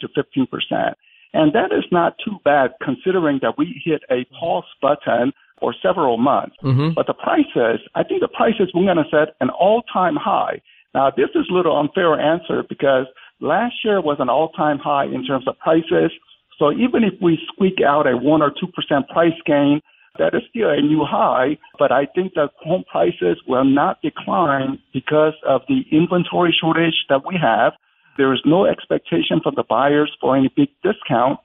to 0.00 0.08
15%. 0.08 0.94
And 1.36 1.52
that 1.52 1.70
is 1.70 1.84
not 1.92 2.16
too 2.24 2.36
bad 2.44 2.70
considering 2.82 3.40
that 3.42 3.58
we 3.58 3.66
hit 3.84 4.02
a 4.10 4.24
pause 4.38 4.70
button 4.80 5.32
for 5.60 5.74
several 5.86 6.16
months. 6.16 6.56
Mm-hmm. 6.64 6.94
But 6.96 7.06
the 7.06 7.14
prices, 7.14 7.80
I 7.94 8.02
think 8.02 8.20
the 8.22 8.28
prices 8.40 8.72
we're 8.74 8.90
going 8.90 9.04
to 9.04 9.10
set 9.10 9.36
an 9.40 9.50
all-time 9.50 10.16
high. 10.16 10.60
Now, 10.94 11.10
this 11.10 11.30
is 11.34 11.44
a 11.50 11.54
little 11.54 11.76
unfair 11.78 12.18
answer 12.18 12.64
because 12.66 13.06
Last 13.40 13.74
year 13.84 14.00
was 14.00 14.16
an 14.18 14.28
all-time 14.28 14.78
high 14.78 15.04
in 15.04 15.24
terms 15.24 15.46
of 15.46 15.58
prices. 15.58 16.10
So 16.58 16.72
even 16.72 17.04
if 17.04 17.14
we 17.20 17.38
squeak 17.52 17.80
out 17.86 18.06
a 18.06 18.16
one 18.16 18.40
or 18.40 18.50
two 18.50 18.68
percent 18.68 19.08
price 19.08 19.36
gain, 19.44 19.82
that 20.18 20.34
is 20.34 20.40
still 20.48 20.70
a 20.70 20.80
new 20.80 21.04
high. 21.04 21.58
But 21.78 21.92
I 21.92 22.06
think 22.14 22.32
that 22.34 22.50
home 22.56 22.84
prices 22.90 23.36
will 23.46 23.64
not 23.64 24.00
decline 24.00 24.78
because 24.94 25.34
of 25.46 25.60
the 25.68 25.82
inventory 25.92 26.56
shortage 26.58 27.04
that 27.10 27.26
we 27.26 27.36
have. 27.40 27.74
There 28.16 28.32
is 28.32 28.40
no 28.44 28.66
expectation 28.66 29.40
from 29.42 29.54
the 29.56 29.64
buyers 29.68 30.14
for 30.20 30.36
any 30.36 30.48
big 30.54 30.68
discount. 30.82 31.38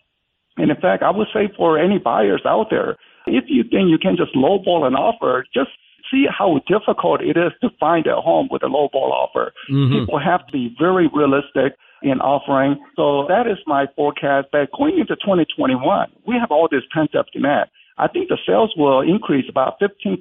And 0.57 0.69
in 0.69 0.77
fact, 0.77 1.03
I 1.03 1.11
would 1.11 1.27
say 1.33 1.49
for 1.55 1.77
any 1.77 1.97
buyers 1.97 2.41
out 2.45 2.67
there, 2.69 2.97
if 3.27 3.45
you 3.47 3.63
think 3.63 3.89
you 3.89 3.97
can 3.97 4.17
just 4.17 4.35
lowball 4.35 4.85
an 4.85 4.95
offer, 4.95 5.45
just 5.53 5.69
see 6.11 6.25
how 6.27 6.59
difficult 6.67 7.21
it 7.21 7.37
is 7.37 7.51
to 7.61 7.69
find 7.79 8.05
a 8.07 8.19
home 8.19 8.49
with 8.51 8.63
a 8.63 8.67
low 8.67 8.89
ball 8.91 9.13
offer. 9.13 9.53
Mm-hmm. 9.71 9.99
People 9.99 10.19
have 10.19 10.45
to 10.47 10.51
be 10.51 10.75
very 10.77 11.09
realistic 11.13 11.77
in 12.01 12.19
offering. 12.19 12.83
So 12.95 13.25
that 13.29 13.47
is 13.47 13.57
my 13.65 13.85
forecast 13.95 14.47
that 14.51 14.69
going 14.77 14.99
into 14.99 15.15
2021, 15.15 16.11
we 16.27 16.35
have 16.39 16.51
all 16.51 16.67
this 16.69 16.83
pent 16.93 17.15
up 17.15 17.27
demand. 17.31 17.69
I 17.97 18.07
think 18.07 18.29
the 18.29 18.37
sales 18.45 18.73
will 18.75 19.01
increase 19.01 19.45
about 19.47 19.79
15% 19.79 20.17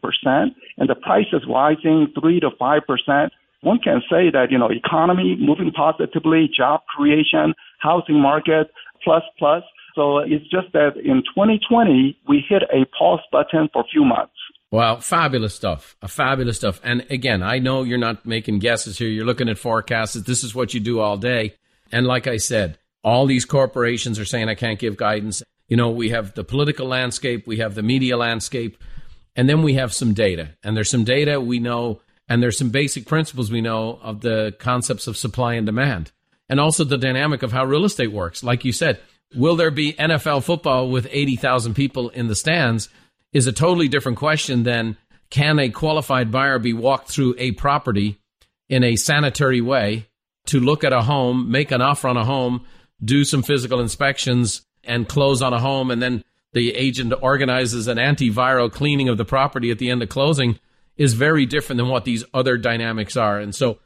and 0.77 0.89
the 0.89 0.95
price 0.95 1.27
is 1.33 1.43
rising 1.49 2.13
3 2.21 2.41
to 2.41 2.51
5%. 2.51 3.31
One 3.63 3.79
can 3.79 4.01
say 4.11 4.31
that, 4.31 4.51
you 4.51 4.59
know, 4.59 4.71
economy 4.71 5.37
moving 5.39 5.71
positively, 5.71 6.49
job 6.55 6.81
creation, 6.95 7.55
housing 7.79 8.21
market, 8.21 8.71
plus, 9.05 9.23
plus. 9.39 9.63
So 9.95 10.19
it's 10.19 10.45
just 10.45 10.73
that 10.73 10.97
in 10.97 11.23
2020, 11.35 12.19
we 12.29 12.45
hit 12.49 12.63
a 12.73 12.87
pause 12.97 13.21
button 13.31 13.69
for 13.73 13.83
a 13.83 13.89
few 13.91 14.05
months. 14.05 14.33
Well, 14.71 15.01
fabulous 15.01 15.55
stuff. 15.55 15.97
Fabulous 16.07 16.57
stuff. 16.57 16.81
And 16.85 17.05
again, 17.11 17.43
I 17.43 17.59
know 17.59 17.83
you're 17.83 17.99
not 17.99 18.25
making 18.25 18.61
guesses 18.61 18.99
here. 18.99 19.09
You're 19.09 19.27
looking 19.27 19.49
at 19.49 19.59
forecasts. 19.59 20.15
This 20.15 20.45
is 20.45 20.55
what 20.55 20.73
you 20.73 20.81
do 20.81 21.01
all 21.01 21.17
day. 21.17 21.55
And 21.91 22.07
like 22.07 22.29
I 22.29 22.37
said, 22.37 22.79
all 23.03 23.27
these 23.27 23.45
corporations 23.45 24.19
are 24.19 24.25
saying 24.25 24.49
I 24.49 24.55
can't 24.55 24.79
give 24.79 24.97
guidance. 24.97 25.43
You 25.67 25.77
know, 25.77 25.91
we 25.91 26.11
have 26.11 26.35
the 26.35 26.45
political 26.45 26.87
landscape, 26.87 27.47
we 27.47 27.59
have 27.59 27.75
the 27.75 27.83
media 27.83 28.17
landscape, 28.17 28.77
and 29.35 29.49
then 29.49 29.63
we 29.63 29.75
have 29.75 29.93
some 29.93 30.15
data. 30.15 30.51
And 30.63 30.77
there's 30.77 30.91
some 30.91 31.05
data 31.05 31.41
we 31.41 31.59
know, 31.59 32.01
and 32.31 32.43
there's 32.43 32.57
some 32.57 32.71
basic 32.71 33.05
principles 33.05 33.51
we 33.51 33.61
know 33.61 33.99
of 34.03 34.23
the 34.23 34.55
concepts 34.59 35.07
of 35.07 35.19
supply 35.19 35.55
and 35.55 35.67
demand, 35.67 36.13
and 36.49 36.59
also 36.59 36.85
the 36.85 36.97
dynamic 36.97 37.43
of 37.43 37.53
how 37.53 37.67
real 37.67 37.85
estate 37.85 38.13
works. 38.13 38.43
Like 38.43 38.65
you 38.65 38.73
said, 38.73 38.99
will 39.35 39.57
there 39.57 39.71
be 39.71 39.93
NFL 39.93 40.45
football 40.45 40.89
with 40.89 41.07
80,000 41.11 41.75
people 41.75 42.09
in 42.09 42.29
the 42.29 42.35
stands? 42.35 42.89
is 43.33 43.47
a 43.47 43.53
totally 43.53 43.89
different 43.89 44.19
question 44.19 44.65
than 44.65 44.97
can 45.31 45.59
a 45.59 45.71
qualified 45.71 46.33
buyer 46.33 46.59
be 46.59 46.73
walked 46.73 47.09
through 47.09 47.35
a 47.39 47.53
property 47.53 48.19
in 48.69 48.83
a 48.83 48.97
sanitary 48.97 49.61
way 49.61 50.07
to 50.47 50.59
look 50.59 50.83
at 50.83 50.93
a 50.93 51.03
home, 51.03 51.51
make 51.51 51.71
an 51.71 51.81
offer 51.81 52.09
on 52.09 52.17
a 52.17 52.25
home, 52.25 52.65
do 53.05 53.25
some 53.25 53.43
physical 53.43 53.81
inspections, 53.81 54.63
and 54.83 55.09
close 55.09 55.43
on 55.43 55.53
a 55.53 55.61
home, 55.61 55.91
and 55.91 56.03
then 56.03 56.25
the 56.53 56.75
agent 56.75 57.13
organizes 57.23 57.87
an 57.87 57.99
antiviral 57.99 58.73
cleaning 58.73 59.09
of 59.09 59.17
the 59.17 59.25
property 59.25 59.71
at 59.71 59.79
the 59.79 59.91
end 59.91 60.03
of 60.03 60.09
closing 60.09 60.59
is 61.01 61.15
very 61.15 61.47
different 61.47 61.79
than 61.79 61.89
what 61.89 62.05
these 62.05 62.23
other 62.35 62.59
dynamics 62.59 63.17
are. 63.17 63.41
And 63.41 63.55
so 63.55 63.79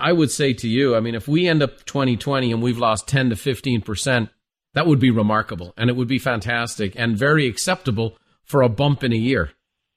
I 0.00 0.10
would 0.10 0.30
say 0.30 0.54
to 0.54 0.66
you, 0.66 0.96
I 0.96 1.00
mean, 1.00 1.14
if 1.14 1.28
we 1.28 1.46
end 1.46 1.62
up 1.62 1.84
2020 1.84 2.50
and 2.50 2.62
we've 2.62 2.78
lost 2.78 3.06
10 3.06 3.28
to 3.28 3.36
15%, 3.36 4.30
that 4.72 4.86
would 4.86 4.98
be 4.98 5.10
remarkable 5.10 5.74
and 5.76 5.90
it 5.90 5.96
would 5.96 6.08
be 6.08 6.18
fantastic 6.18 6.94
and 6.96 7.14
very 7.14 7.46
acceptable 7.46 8.16
for 8.44 8.62
a 8.62 8.70
bump 8.70 9.04
in 9.04 9.12
a 9.12 9.16
year? 9.16 9.50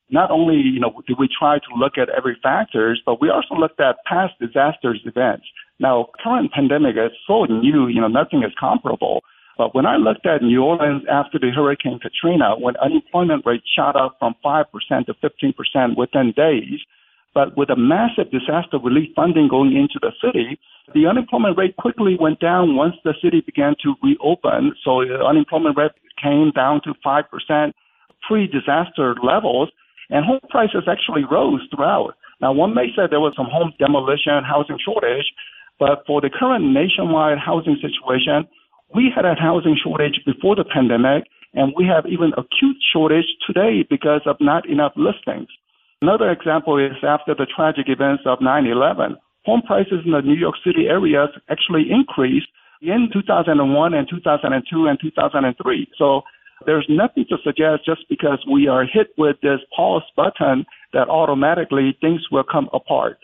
Not 0.10 0.32
only, 0.32 0.58
you 0.58 0.82
know, 0.82 1.02
do 1.08 1.16
we 1.18 1.30
try 1.40 1.60
to 1.60 1.80
look 1.80 1.94
at 1.98 2.10
every 2.10 2.38
factors, 2.44 3.02
but 3.06 3.22
we 3.22 3.30
also 3.30 3.56
looked 3.56 3.80
at 3.80 3.96
past 4.06 4.34
disasters 4.42 5.02
events. 5.06 5.46
Now, 5.80 6.08
current 6.22 6.52
pandemic 6.52 6.98
is 6.98 7.12
so 7.26 7.46
new, 7.46 7.88
you 7.88 8.02
know, 8.02 8.10
nothing 8.10 8.44
is 8.44 8.52
comparable. 8.60 9.22
But 9.58 9.74
when 9.74 9.86
I 9.86 9.96
looked 9.96 10.26
at 10.26 10.42
New 10.42 10.64
Orleans 10.64 11.04
after 11.10 11.40
the 11.40 11.52
Hurricane 11.56 12.00
Katrina, 12.00 12.56
when 12.60 12.76
unemployment 12.78 13.46
rate 13.46 13.64
shot 13.76 13.96
up 13.96 14.18
from 14.20 14.36
5% 14.44 14.66
to 15.06 15.14
15% 15.14 15.98
within 15.98 16.34
days, 16.36 16.80
but 17.34 17.58
with 17.58 17.70
a 17.70 17.76
massive 17.76 18.32
disaster 18.32 18.80
relief 18.82 19.10
funding 19.16 19.48
going 19.48 19.76
into 19.76 20.00
the 20.02 20.12
city, 20.24 20.60
the 20.94 21.06
unemployment 21.06 21.58
rate 21.58 21.76
quickly 21.78 22.16
went 22.20 22.40
down 22.40 22.76
once 22.76 22.96
the 23.04 23.14
city 23.22 23.42
began 23.42 23.76
to 23.84 23.96
reopen. 24.02 24.74
So 24.84 25.04
the 25.04 25.24
unemployment 25.24 25.78
rate 25.78 25.92
came 26.22 26.52
down 26.52 26.82
to 26.84 26.94
5% 27.06 27.74
pre-disaster 28.28 29.16
levels, 29.22 29.70
and 30.10 30.26
home 30.26 30.40
prices 30.50 30.84
actually 30.88 31.24
rose 31.30 31.62
throughout. 31.74 32.16
Now, 32.42 32.54
one 32.54 32.74
may 32.74 32.88
say 32.96 33.04
there 33.10 33.20
was 33.20 33.34
some 33.36 33.48
home 33.52 33.74
demolition, 33.80 34.44
housing 34.44 34.78
shortage, 34.84 35.26
but 35.80 36.04
for 36.08 36.22
the 36.22 36.30
current 36.30 36.72
nationwide 36.72 37.38
housing 37.38 37.78
situation, 37.82 38.48
we 38.96 39.12
had 39.14 39.26
a 39.26 39.36
housing 39.36 39.78
shortage 39.84 40.22
before 40.26 40.56
the 40.56 40.64
pandemic, 40.64 41.28
and 41.54 41.74
we 41.76 41.86
have 41.86 42.06
even 42.08 42.32
acute 42.38 42.78
shortage 42.94 43.28
today 43.46 43.86
because 43.88 44.22
of 44.26 44.38
not 44.40 44.68
enough 44.70 44.94
listings. 44.96 45.50
Another 46.02 46.32
example 46.32 46.80
is 46.80 46.96
after 47.04 47.36
the 47.36 47.46
tragic 47.46 47.88
events 47.88 48.24
of 48.26 48.40
9-11, 48.40 49.16
home 49.44 49.62
prices 49.68 50.00
in 50.06 50.12
the 50.12 50.22
New 50.22 50.36
York 50.36 50.56
City 50.66 50.88
area 50.88 51.28
actually 51.50 51.86
increased 51.92 52.48
in 52.82 53.10
2001 53.12 53.94
and 53.94 54.08
2002 54.10 54.88
and 54.88 55.00
2003. 55.02 55.88
So 55.98 56.22
there's 56.66 56.86
nothing 56.90 57.26
to 57.30 57.38
suggest 57.44 57.86
just 57.86 58.08
because 58.10 58.44
we 58.50 58.68
are 58.68 58.86
hit 58.86 59.08
with 59.18 59.36
this 59.42 59.60
pause 59.76 60.04
button 60.16 60.66
that 60.94 61.10
automatically 61.10 61.98
things 62.02 62.22
will 62.32 62.44
come 62.50 62.70
apart. 62.74 63.20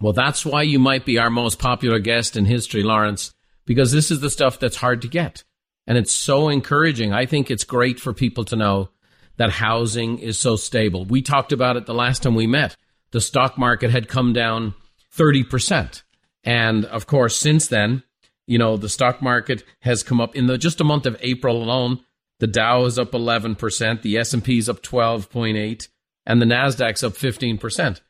Well, 0.00 0.12
that's 0.12 0.46
why 0.46 0.62
you 0.62 0.78
might 0.78 1.04
be 1.04 1.18
our 1.18 1.30
most 1.30 1.58
popular 1.58 1.98
guest 1.98 2.36
in 2.36 2.44
history, 2.44 2.84
Lawrence, 2.84 3.32
because 3.68 3.92
this 3.92 4.10
is 4.10 4.20
the 4.20 4.30
stuff 4.30 4.58
that's 4.58 4.76
hard 4.76 5.02
to 5.02 5.08
get. 5.08 5.44
And 5.86 5.98
it's 5.98 6.12
so 6.12 6.48
encouraging. 6.48 7.12
I 7.12 7.26
think 7.26 7.50
it's 7.50 7.64
great 7.64 8.00
for 8.00 8.14
people 8.14 8.46
to 8.46 8.56
know 8.56 8.88
that 9.36 9.50
housing 9.50 10.18
is 10.18 10.38
so 10.38 10.56
stable. 10.56 11.04
We 11.04 11.20
talked 11.20 11.52
about 11.52 11.76
it 11.76 11.84
the 11.84 11.94
last 11.94 12.22
time 12.22 12.34
we 12.34 12.46
met. 12.46 12.76
The 13.10 13.20
stock 13.20 13.58
market 13.58 13.90
had 13.90 14.08
come 14.08 14.32
down 14.32 14.74
30%. 15.14 16.02
And 16.44 16.86
of 16.86 17.06
course, 17.06 17.36
since 17.36 17.68
then, 17.68 18.02
you 18.46 18.56
know, 18.56 18.78
the 18.78 18.88
stock 18.88 19.20
market 19.20 19.62
has 19.80 20.02
come 20.02 20.18
up 20.18 20.34
in 20.34 20.46
the 20.46 20.56
just 20.56 20.80
a 20.80 20.84
month 20.84 21.04
of 21.04 21.18
April 21.20 21.62
alone. 21.62 22.00
The 22.38 22.46
Dow 22.46 22.86
is 22.86 22.98
up 22.98 23.12
11%, 23.12 24.00
the 24.00 24.16
S&P 24.16 24.58
is 24.58 24.68
up 24.70 24.82
12.8, 24.82 25.88
and 26.24 26.40
the 26.40 26.46
Nasdaq's 26.46 27.04
up 27.04 27.12
15%. 27.12 28.00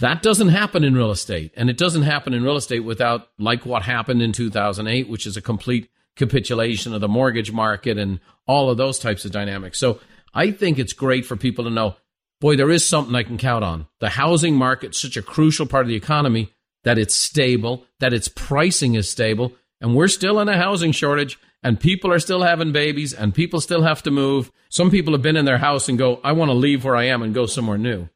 That 0.00 0.22
doesn't 0.22 0.48
happen 0.48 0.84
in 0.84 0.94
real 0.94 1.10
estate, 1.10 1.52
and 1.56 1.68
it 1.68 1.76
doesn't 1.76 2.02
happen 2.02 2.32
in 2.32 2.42
real 2.42 2.56
estate 2.56 2.80
without 2.80 3.28
like 3.38 3.66
what 3.66 3.82
happened 3.82 4.22
in 4.22 4.32
2008, 4.32 5.08
which 5.08 5.26
is 5.26 5.36
a 5.36 5.42
complete 5.42 5.90
capitulation 6.16 6.94
of 6.94 7.00
the 7.00 7.08
mortgage 7.08 7.52
market 7.52 7.98
and 7.98 8.20
all 8.46 8.70
of 8.70 8.76
those 8.76 8.98
types 8.98 9.24
of 9.24 9.32
dynamics. 9.32 9.78
So 9.78 10.00
I 10.34 10.50
think 10.50 10.78
it's 10.78 10.92
great 10.92 11.26
for 11.26 11.36
people 11.36 11.64
to 11.64 11.70
know, 11.70 11.96
boy, 12.40 12.56
there 12.56 12.70
is 12.70 12.86
something 12.88 13.14
I 13.14 13.22
can 13.22 13.38
count 13.38 13.64
on. 13.64 13.86
The 14.00 14.10
housing 14.10 14.54
market's 14.56 15.00
such 15.00 15.16
a 15.16 15.22
crucial 15.22 15.66
part 15.66 15.84
of 15.84 15.88
the 15.88 15.96
economy 15.96 16.52
that 16.84 16.98
it's 16.98 17.14
stable, 17.14 17.86
that 18.00 18.12
its 18.12 18.28
pricing 18.28 18.94
is 18.94 19.08
stable, 19.08 19.52
and 19.80 19.94
we're 19.94 20.08
still 20.08 20.40
in 20.40 20.48
a 20.48 20.56
housing 20.56 20.92
shortage 20.92 21.38
and 21.62 21.78
people 21.78 22.12
are 22.12 22.18
still 22.18 22.42
having 22.42 22.72
babies 22.72 23.12
and 23.12 23.34
people 23.34 23.60
still 23.60 23.82
have 23.82 24.02
to 24.02 24.10
move. 24.10 24.50
Some 24.68 24.90
people 24.90 25.12
have 25.12 25.22
been 25.22 25.36
in 25.36 25.44
their 25.44 25.58
house 25.58 25.88
and 25.88 25.98
go, 25.98 26.20
I 26.24 26.32
want 26.32 26.50
to 26.50 26.54
leave 26.54 26.84
where 26.84 26.96
I 26.96 27.04
am 27.04 27.22
and 27.22 27.34
go 27.34 27.46
somewhere 27.46 27.78
new. 27.78 28.08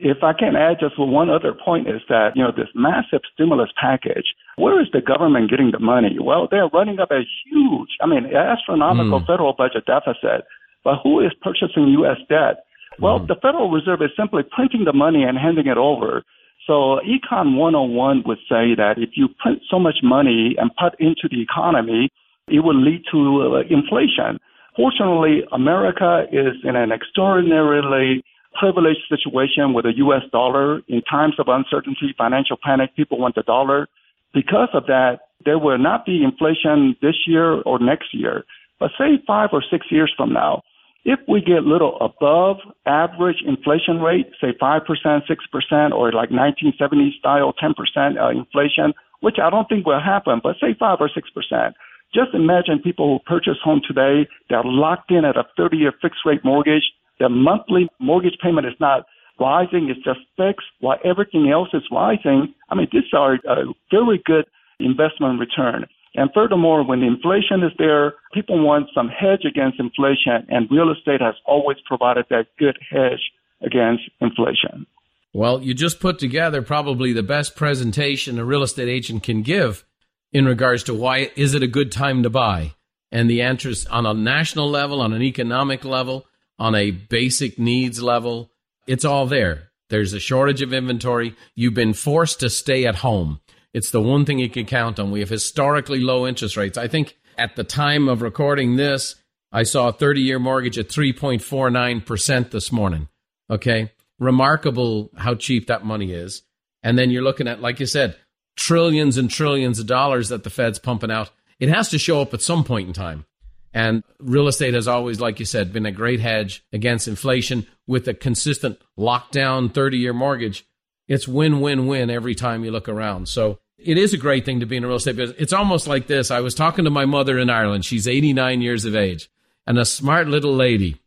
If 0.00 0.24
I 0.24 0.32
can 0.32 0.56
add 0.56 0.80
just 0.80 0.98
one 0.98 1.28
other 1.28 1.52
point 1.52 1.86
is 1.86 2.00
that, 2.08 2.32
you 2.34 2.42
know, 2.42 2.52
this 2.56 2.72
massive 2.74 3.20
stimulus 3.34 3.68
package, 3.78 4.32
where 4.56 4.80
is 4.80 4.88
the 4.92 5.02
government 5.02 5.50
getting 5.50 5.72
the 5.72 5.78
money? 5.78 6.16
Well, 6.18 6.48
they're 6.50 6.72
running 6.72 6.98
up 6.98 7.10
a 7.10 7.20
huge, 7.44 7.90
I 8.00 8.06
mean, 8.06 8.24
astronomical 8.34 9.20
mm. 9.20 9.26
federal 9.26 9.52
budget 9.52 9.84
deficit. 9.84 10.48
But 10.82 11.04
who 11.04 11.20
is 11.20 11.32
purchasing 11.42 11.92
U.S. 12.00 12.16
debt? 12.28 12.64
Well, 12.98 13.20
mm. 13.20 13.28
the 13.28 13.36
Federal 13.36 13.70
Reserve 13.70 14.00
is 14.00 14.10
simply 14.16 14.42
printing 14.42 14.84
the 14.84 14.94
money 14.94 15.22
and 15.22 15.36
handing 15.36 15.66
it 15.66 15.76
over. 15.76 16.24
So 16.66 17.00
Econ 17.04 17.56
101 17.56 18.24
would 18.24 18.38
say 18.48 18.72
that 18.76 18.94
if 18.96 19.10
you 19.14 19.28
print 19.42 19.60
so 19.70 19.78
much 19.78 19.98
money 20.02 20.56
and 20.56 20.70
put 20.80 20.98
into 20.98 21.28
the 21.30 21.42
economy, 21.42 22.08
it 22.48 22.60
will 22.60 22.80
lead 22.80 23.02
to 23.12 23.20
uh, 23.42 23.60
inflation. 23.68 24.40
Fortunately, 24.76 25.42
America 25.52 26.24
is 26.32 26.56
in 26.64 26.76
an 26.76 26.92
extraordinarily 26.92 28.22
privileged 28.58 29.00
situation 29.08 29.72
with 29.72 29.84
the 29.84 29.96
U.S. 29.96 30.22
dollar. 30.32 30.80
In 30.88 31.02
times 31.02 31.34
of 31.38 31.48
uncertainty, 31.48 32.14
financial 32.16 32.56
panic, 32.62 32.94
people 32.96 33.18
want 33.18 33.34
the 33.34 33.42
dollar. 33.42 33.88
Because 34.32 34.68
of 34.72 34.86
that, 34.86 35.20
there 35.44 35.58
will 35.58 35.78
not 35.78 36.04
be 36.04 36.22
inflation 36.22 36.96
this 37.02 37.16
year 37.26 37.62
or 37.62 37.78
next 37.78 38.14
year. 38.14 38.44
But 38.78 38.90
say 38.98 39.22
five 39.26 39.50
or 39.52 39.62
six 39.70 39.86
years 39.90 40.12
from 40.16 40.32
now, 40.32 40.62
if 41.04 41.18
we 41.26 41.40
get 41.40 41.64
little 41.64 41.96
above 42.00 42.58
average 42.84 43.42
inflation 43.46 44.00
rate, 44.00 44.26
say 44.40 44.52
5%, 44.60 44.84
6%, 44.84 45.92
or 45.92 46.12
like 46.12 46.30
1970 46.30 47.16
style 47.18 47.54
10% 47.54 48.20
uh, 48.20 48.28
inflation, 48.28 48.92
which 49.20 49.36
I 49.42 49.48
don't 49.48 49.68
think 49.68 49.86
will 49.86 50.00
happen, 50.00 50.40
but 50.42 50.56
say 50.60 50.74
5 50.78 50.98
or 51.00 51.08
6%. 51.08 51.72
Just 52.12 52.34
imagine 52.34 52.80
people 52.82 53.06
who 53.06 53.18
purchase 53.24 53.58
home 53.62 53.80
today, 53.86 54.28
they're 54.48 54.62
locked 54.64 55.10
in 55.10 55.24
at 55.24 55.36
a 55.36 55.44
30 55.56 55.76
year 55.76 55.92
fixed 56.02 56.20
rate 56.26 56.44
mortgage. 56.44 56.84
Their 57.20 57.28
monthly 57.28 57.88
mortgage 58.00 58.38
payment 58.42 58.66
is 58.66 58.74
not 58.80 59.04
rising, 59.38 59.88
it's 59.88 60.04
just 60.04 60.20
fixed 60.36 60.66
while 60.80 60.98
everything 61.04 61.50
else 61.50 61.68
is 61.72 61.82
rising. 61.92 62.52
I 62.68 62.74
mean, 62.74 62.88
these 62.92 63.04
are 63.12 63.34
a 63.34 63.64
very 63.90 64.20
good 64.24 64.46
investment 64.80 65.38
return. 65.38 65.86
And 66.14 66.30
furthermore, 66.34 66.84
when 66.84 67.02
inflation 67.02 67.62
is 67.62 67.72
there, 67.78 68.14
people 68.34 68.64
want 68.64 68.88
some 68.94 69.08
hedge 69.08 69.44
against 69.48 69.78
inflation, 69.78 70.44
and 70.48 70.68
real 70.70 70.90
estate 70.90 71.20
has 71.20 71.34
always 71.46 71.76
provided 71.86 72.24
that 72.30 72.46
good 72.58 72.78
hedge 72.90 73.20
against 73.62 74.02
inflation. 74.20 74.86
Well, 75.32 75.62
you 75.62 75.74
just 75.74 76.00
put 76.00 76.18
together 76.18 76.62
probably 76.62 77.12
the 77.12 77.22
best 77.22 77.54
presentation 77.54 78.38
a 78.38 78.44
real 78.44 78.64
estate 78.64 78.88
agent 78.88 79.22
can 79.22 79.42
give 79.42 79.84
in 80.32 80.46
regards 80.46 80.82
to 80.84 80.94
why 80.94 81.30
is 81.36 81.54
it 81.54 81.62
a 81.62 81.68
good 81.68 81.92
time 81.92 82.24
to 82.24 82.30
buy? 82.30 82.72
And 83.12 83.30
the 83.30 83.42
answers 83.42 83.86
on 83.86 84.06
a 84.06 84.14
national 84.14 84.68
level, 84.68 85.00
on 85.00 85.12
an 85.12 85.22
economic 85.22 85.84
level, 85.84 86.26
on 86.60 86.74
a 86.74 86.90
basic 86.92 87.58
needs 87.58 88.02
level, 88.02 88.52
it's 88.86 89.04
all 89.04 89.26
there. 89.26 89.70
There's 89.88 90.12
a 90.12 90.20
shortage 90.20 90.62
of 90.62 90.72
inventory. 90.72 91.34
You've 91.56 91.74
been 91.74 91.94
forced 91.94 92.40
to 92.40 92.50
stay 92.50 92.86
at 92.86 92.96
home. 92.96 93.40
It's 93.72 93.90
the 93.90 94.00
one 94.00 94.24
thing 94.24 94.38
you 94.38 94.50
can 94.50 94.66
count 94.66 95.00
on. 95.00 95.10
We 95.10 95.20
have 95.20 95.28
historically 95.30 96.00
low 96.00 96.26
interest 96.26 96.56
rates. 96.56 96.78
I 96.78 96.86
think 96.86 97.16
at 97.38 97.56
the 97.56 97.64
time 97.64 98.08
of 98.08 98.22
recording 98.22 98.76
this, 98.76 99.16
I 99.50 99.62
saw 99.64 99.88
a 99.88 99.92
30 99.92 100.20
year 100.20 100.38
mortgage 100.38 100.78
at 100.78 100.88
3.49% 100.88 102.50
this 102.50 102.70
morning. 102.70 103.08
Okay. 103.48 103.90
Remarkable 104.18 105.10
how 105.16 105.34
cheap 105.34 105.66
that 105.66 105.84
money 105.84 106.12
is. 106.12 106.42
And 106.82 106.98
then 106.98 107.10
you're 107.10 107.22
looking 107.22 107.48
at, 107.48 107.60
like 107.60 107.80
you 107.80 107.86
said, 107.86 108.16
trillions 108.56 109.16
and 109.16 109.30
trillions 109.30 109.78
of 109.78 109.86
dollars 109.86 110.28
that 110.28 110.44
the 110.44 110.50
Fed's 110.50 110.78
pumping 110.78 111.10
out. 111.10 111.30
It 111.58 111.68
has 111.68 111.88
to 111.88 111.98
show 111.98 112.20
up 112.20 112.34
at 112.34 112.42
some 112.42 112.64
point 112.64 112.86
in 112.86 112.92
time. 112.92 113.24
And 113.72 114.02
real 114.18 114.48
estate 114.48 114.74
has 114.74 114.88
always, 114.88 115.20
like 115.20 115.38
you 115.38 115.46
said, 115.46 115.72
been 115.72 115.86
a 115.86 115.92
great 115.92 116.20
hedge 116.20 116.64
against 116.72 117.06
inflation 117.06 117.66
with 117.86 118.08
a 118.08 118.14
consistent 118.14 118.80
lockdown 118.98 119.72
30 119.72 119.98
year 119.98 120.12
mortgage 120.12 120.66
it's 121.10 121.26
win 121.26 121.60
win 121.60 121.88
win 121.88 122.08
every 122.08 122.36
time 122.36 122.64
you 122.64 122.70
look 122.70 122.88
around. 122.88 123.28
So 123.28 123.58
it 123.76 123.98
is 123.98 124.14
a 124.14 124.16
great 124.16 124.44
thing 124.44 124.60
to 124.60 124.66
be 124.66 124.76
in 124.76 124.84
a 124.84 124.86
real 124.86 124.96
estate 124.96 125.16
business. 125.16 125.40
It's 125.40 125.52
almost 125.52 125.88
like 125.88 126.06
this. 126.06 126.30
I 126.30 126.38
was 126.38 126.54
talking 126.54 126.84
to 126.84 126.90
my 126.90 127.04
mother 127.04 127.36
in 127.36 127.50
Ireland. 127.50 127.84
She's 127.84 128.06
89 128.06 128.62
years 128.62 128.84
of 128.84 128.94
age 128.94 129.28
and 129.66 129.76
a 129.76 129.84
smart 129.84 130.28
little 130.28 130.54
lady. 130.54 131.00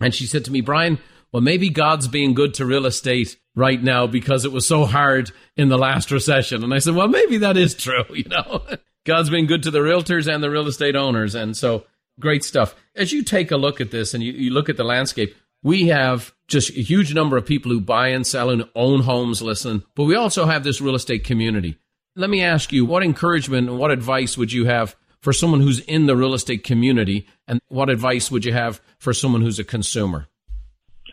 And 0.00 0.14
she 0.14 0.26
said 0.26 0.44
to 0.44 0.52
me, 0.52 0.60
Brian, 0.60 1.00
well, 1.32 1.40
maybe 1.40 1.70
God's 1.70 2.06
being 2.06 2.34
good 2.34 2.54
to 2.54 2.64
real 2.64 2.86
estate 2.86 3.36
right 3.56 3.82
now 3.82 4.06
because 4.06 4.44
it 4.44 4.52
was 4.52 4.64
so 4.64 4.84
hard 4.84 5.32
in 5.56 5.70
the 5.70 5.76
last 5.76 6.12
recession. 6.12 6.62
And 6.62 6.72
I 6.72 6.78
said, 6.78 6.94
well, 6.94 7.08
maybe 7.08 7.38
that 7.38 7.56
is 7.56 7.74
true. 7.74 8.04
You 8.14 8.28
know, 8.28 8.64
God's 9.04 9.30
been 9.30 9.46
good 9.46 9.64
to 9.64 9.72
the 9.72 9.80
realtors 9.80 10.32
and 10.32 10.40
the 10.40 10.50
real 10.50 10.68
estate 10.68 10.94
owners. 10.94 11.34
And 11.34 11.56
so 11.56 11.84
great 12.18 12.44
stuff. 12.44 12.74
As 12.94 13.12
you 13.12 13.22
take 13.22 13.50
a 13.50 13.56
look 13.56 13.80
at 13.80 13.90
this 13.90 14.14
and 14.14 14.22
you, 14.22 14.32
you 14.32 14.50
look 14.50 14.68
at 14.68 14.76
the 14.76 14.84
landscape, 14.84 15.34
we 15.62 15.88
have 15.88 16.32
just 16.46 16.70
a 16.70 16.82
huge 16.82 17.14
number 17.14 17.36
of 17.36 17.46
people 17.46 17.70
who 17.72 17.80
buy 17.80 18.08
and 18.08 18.26
sell 18.26 18.50
and 18.50 18.64
own 18.74 19.02
homes 19.02 19.42
listen, 19.42 19.84
but 19.94 20.04
we 20.04 20.14
also 20.14 20.46
have 20.46 20.64
this 20.64 20.80
real 20.80 20.94
estate 20.94 21.24
community. 21.24 21.76
Let 22.16 22.30
me 22.30 22.42
ask 22.42 22.72
you, 22.72 22.84
what 22.84 23.02
encouragement 23.02 23.68
and 23.68 23.78
what 23.78 23.90
advice 23.90 24.36
would 24.36 24.52
you 24.52 24.66
have 24.66 24.96
for 25.20 25.32
someone 25.32 25.60
who's 25.60 25.80
in 25.80 26.06
the 26.06 26.16
real 26.16 26.34
estate 26.34 26.64
community? 26.64 27.26
And 27.46 27.60
what 27.68 27.90
advice 27.90 28.30
would 28.30 28.44
you 28.44 28.52
have 28.52 28.80
for 28.98 29.12
someone 29.12 29.42
who's 29.42 29.58
a 29.58 29.64
consumer? 29.64 30.26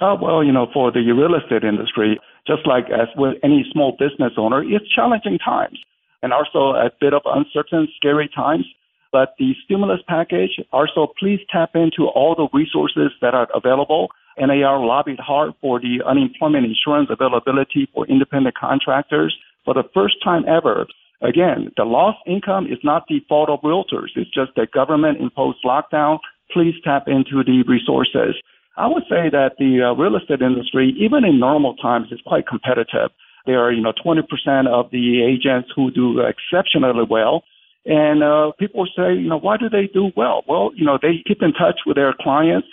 Uh, 0.02 0.16
well, 0.22 0.44
you 0.44 0.52
know, 0.52 0.68
for 0.74 0.92
the 0.92 1.00
real 1.12 1.36
estate 1.36 1.64
industry, 1.64 2.20
just 2.48 2.68
like 2.68 2.86
as 2.86 3.08
with 3.16 3.36
any 3.44 3.66
small 3.72 3.96
business 3.98 4.34
owner, 4.38 4.64
it's 4.64 4.86
challenging 4.94 5.40
times 5.40 5.80
and 6.22 6.34
also 6.34 6.76
a 6.76 6.90
bit 7.00 7.14
of 7.14 7.22
uncertain, 7.26 7.88
scary 7.96 8.30
times. 8.36 8.66
But 9.16 9.36
the 9.40 9.54
stimulus 9.64 10.02
package, 10.10 10.60
also 10.74 11.08
please 11.18 11.40
tap 11.50 11.70
into 11.74 12.04
all 12.08 12.36
the 12.36 12.50
resources 12.52 13.12
that 13.22 13.34
are 13.34 13.48
available 13.56 14.10
NAR 14.38 14.86
lobbied 14.86 15.22
hard 15.22 15.54
for 15.62 15.80
the 15.80 16.04
unemployment 16.06 16.66
insurance 16.66 17.08
availability 17.10 17.88
for 17.94 18.06
independent 18.08 18.58
contractors. 18.58 19.34
For 19.64 19.74
the 19.74 19.88
first 19.94 20.16
time 20.22 20.44
ever, 20.50 20.86
Again, 21.22 21.72
the 21.78 21.86
lost 21.86 22.20
income 22.28 22.66
is 22.68 22.78
not 22.84 23.06
the 23.08 23.22
fault 23.30 23.50
of 23.50 23.62
realtors. 23.62 24.12
It's 24.18 24.30
just 24.36 24.52
that 24.58 24.72
government 24.74 25.22
imposed 25.22 25.60
lockdown. 25.64 26.20
Please 26.52 26.76
tap 26.84 27.08
into 27.08 27.42
the 27.42 27.64
resources. 27.66 28.36
I 28.76 28.88
would 28.88 29.04
say 29.04 29.30
that 29.32 29.56
the 29.58 29.80
uh, 29.82 29.96
real 29.96 30.18
estate 30.18 30.42
industry, 30.42 30.94
even 31.00 31.24
in 31.24 31.40
normal 31.40 31.78
times, 31.78 32.08
is 32.12 32.20
quite 32.28 32.46
competitive. 32.46 33.12
There 33.46 33.64
are, 33.64 33.72
you 33.72 33.82
know, 33.82 33.94
20% 33.94 34.68
of 34.68 34.92
the 34.92 35.24
agents 35.24 35.70
who 35.74 35.90
do 35.90 36.20
exceptionally 36.20 37.06
well. 37.10 37.46
And 37.86 38.24
uh, 38.24 38.52
people 38.58 38.86
say, 38.96 39.14
you 39.14 39.30
know, 39.30 39.38
why 39.38 39.58
do 39.58 39.70
they 39.70 39.88
do 39.94 40.12
well? 40.16 40.44
Well, 40.48 40.72
you 40.76 40.86
know, 40.86 40.98
they 41.02 41.24
keep 41.28 41.42
in 41.42 41.54
touch 41.54 41.82
with 41.86 41.96
their 41.96 42.14
clients 42.20 42.68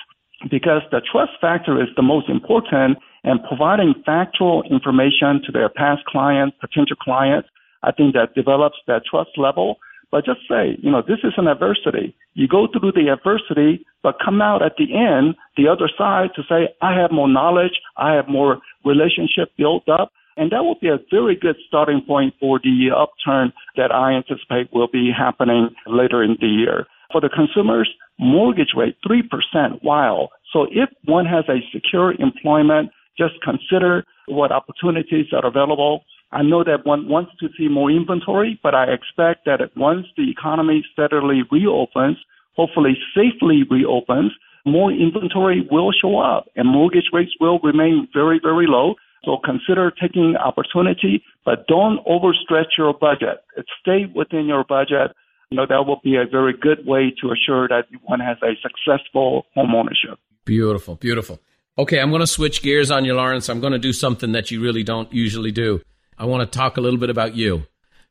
because 0.51 0.83
the 0.91 1.01
trust 1.01 1.33
factor 1.41 1.81
is 1.81 1.89
the 1.97 2.03
most 2.03 2.29
important 2.29 2.99
and 3.25 3.41
providing 3.45 3.95
factual 4.05 4.63
information 4.71 5.41
to 5.47 5.53
their 5.53 5.69
past 5.69 6.05
clients, 6.07 6.57
potential 6.61 6.97
clients, 6.97 7.49
I 7.83 7.93
think 7.93 8.15
that 8.15 8.35
develops 8.35 8.77
that 8.87 9.03
trust 9.09 9.31
level. 9.37 9.77
But 10.11 10.25
just 10.27 10.41
say, 10.49 10.77
you 10.83 10.91
know, 10.91 11.03
this 11.03 11.21
is 11.25 11.33
an 11.37 11.49
adversity. 11.49 12.15
You 12.35 12.47
go 12.47 12.67
through 12.67 12.93
the 12.93 13.09
adversity, 13.09 13.85
but 14.03 14.17
come 14.23 14.43
out 14.43 14.63
at 14.63 14.77
the 14.77 14.95
end, 14.95 15.37
the 15.57 15.69
other 15.69 15.89
side 15.97 16.31
to 16.37 16.43
say, 16.49 16.69
I 16.83 16.99
have 16.99 17.13
more 17.13 17.29
knowledge, 17.29 17.81
I 17.97 18.13
have 18.15 18.29
more 18.29 18.59
relationship 18.85 19.53
built 19.57 19.89
up. 19.89 20.13
And 20.37 20.51
that 20.51 20.65
will 20.65 20.79
be 20.81 20.89
a 20.89 20.99
very 21.11 21.37
good 21.37 21.57
starting 21.67 22.03
point 22.07 22.35
for 22.41 22.59
the 22.59 22.91
upturn 22.97 23.53
that 23.77 23.93
I 23.93 24.13
anticipate 24.13 24.73
will 24.73 24.89
be 24.89 25.11
happening 25.17 25.71
later 25.87 26.23
in 26.23 26.37
the 26.41 26.47
year. 26.47 26.87
For 27.13 27.21
the 27.21 27.29
consumers, 27.29 27.91
mortgage 28.19 28.73
rate 28.77 28.97
3%. 29.07 29.83
Wow. 29.83 30.31
So 30.53 30.65
if 30.71 30.89
one 31.05 31.27
has 31.27 31.45
a 31.49 31.61
secure 31.73 32.13
employment, 32.19 32.91
just 33.19 33.35
consider 33.43 34.05
what 34.27 34.53
opportunities 34.53 35.27
are 35.33 35.45
available. 35.45 36.05
I 36.31 36.43
know 36.43 36.65
that 36.65 36.87
one 36.87 37.09
wants 37.09 37.33
to 37.41 37.49
see 37.59 37.69
more 37.69 37.91
inventory, 37.91 38.59
but 38.63 38.75
I 38.75 38.85
expect 38.85 39.45
that 39.45 39.61
once 39.77 40.07
the 40.17 40.31
economy 40.31 40.83
steadily 40.93 41.43
reopens, 41.51 42.17
hopefully 42.57 42.97
safely 43.15 43.65
reopens, 43.71 44.33
more 44.65 44.93
inventory 44.93 45.67
will 45.71 45.93
show 45.93 46.19
up 46.19 46.47
and 46.57 46.69
mortgage 46.69 47.11
rates 47.13 47.33
will 47.41 47.59
remain 47.63 48.09
very, 48.15 48.41
very 48.43 48.67
low. 48.67 48.95
So 49.25 49.39
consider 49.45 49.91
taking 49.91 50.37
opportunity, 50.37 51.23
but 51.45 51.67
don't 51.69 52.05
overstretch 52.07 52.77
your 52.77 52.93
budget. 52.93 53.45
Stay 53.81 54.07
within 54.15 54.47
your 54.47 54.65
budget. 54.65 55.13
You 55.51 55.57
know, 55.57 55.67
that 55.69 55.87
will 55.87 56.01
be 56.03 56.17
a 56.17 56.27
very 56.29 56.55
good 56.59 56.87
way 56.87 57.13
to 57.21 57.31
assure 57.31 57.69
that 57.69 57.85
one 58.03 58.21
has 58.21 58.39
a 58.43 58.55
successful 58.63 59.47
home 59.55 59.75
ownership. 59.75 60.19
Beautiful, 60.45 60.97
beautiful. 60.97 61.39
Okay, 61.79 62.01
I'm 62.01 62.11
going 62.11 62.21
to 62.21 62.27
switch 62.27 62.63
gears 62.63 62.91
on 62.91 63.05
you, 63.05 63.15
Lawrence. 63.15 63.49
I'm 63.49 63.61
going 63.61 63.73
to 63.73 63.79
do 63.79 63.93
something 63.93 64.33
that 64.33 64.51
you 64.51 64.61
really 64.61 64.83
don't 64.83 65.13
usually 65.13 65.53
do. 65.53 65.81
I 66.19 66.25
want 66.25 66.51
to 66.51 66.59
talk 66.59 66.77
a 66.77 66.81
little 66.81 66.99
bit 66.99 67.11
about 67.11 67.35
you 67.35 67.65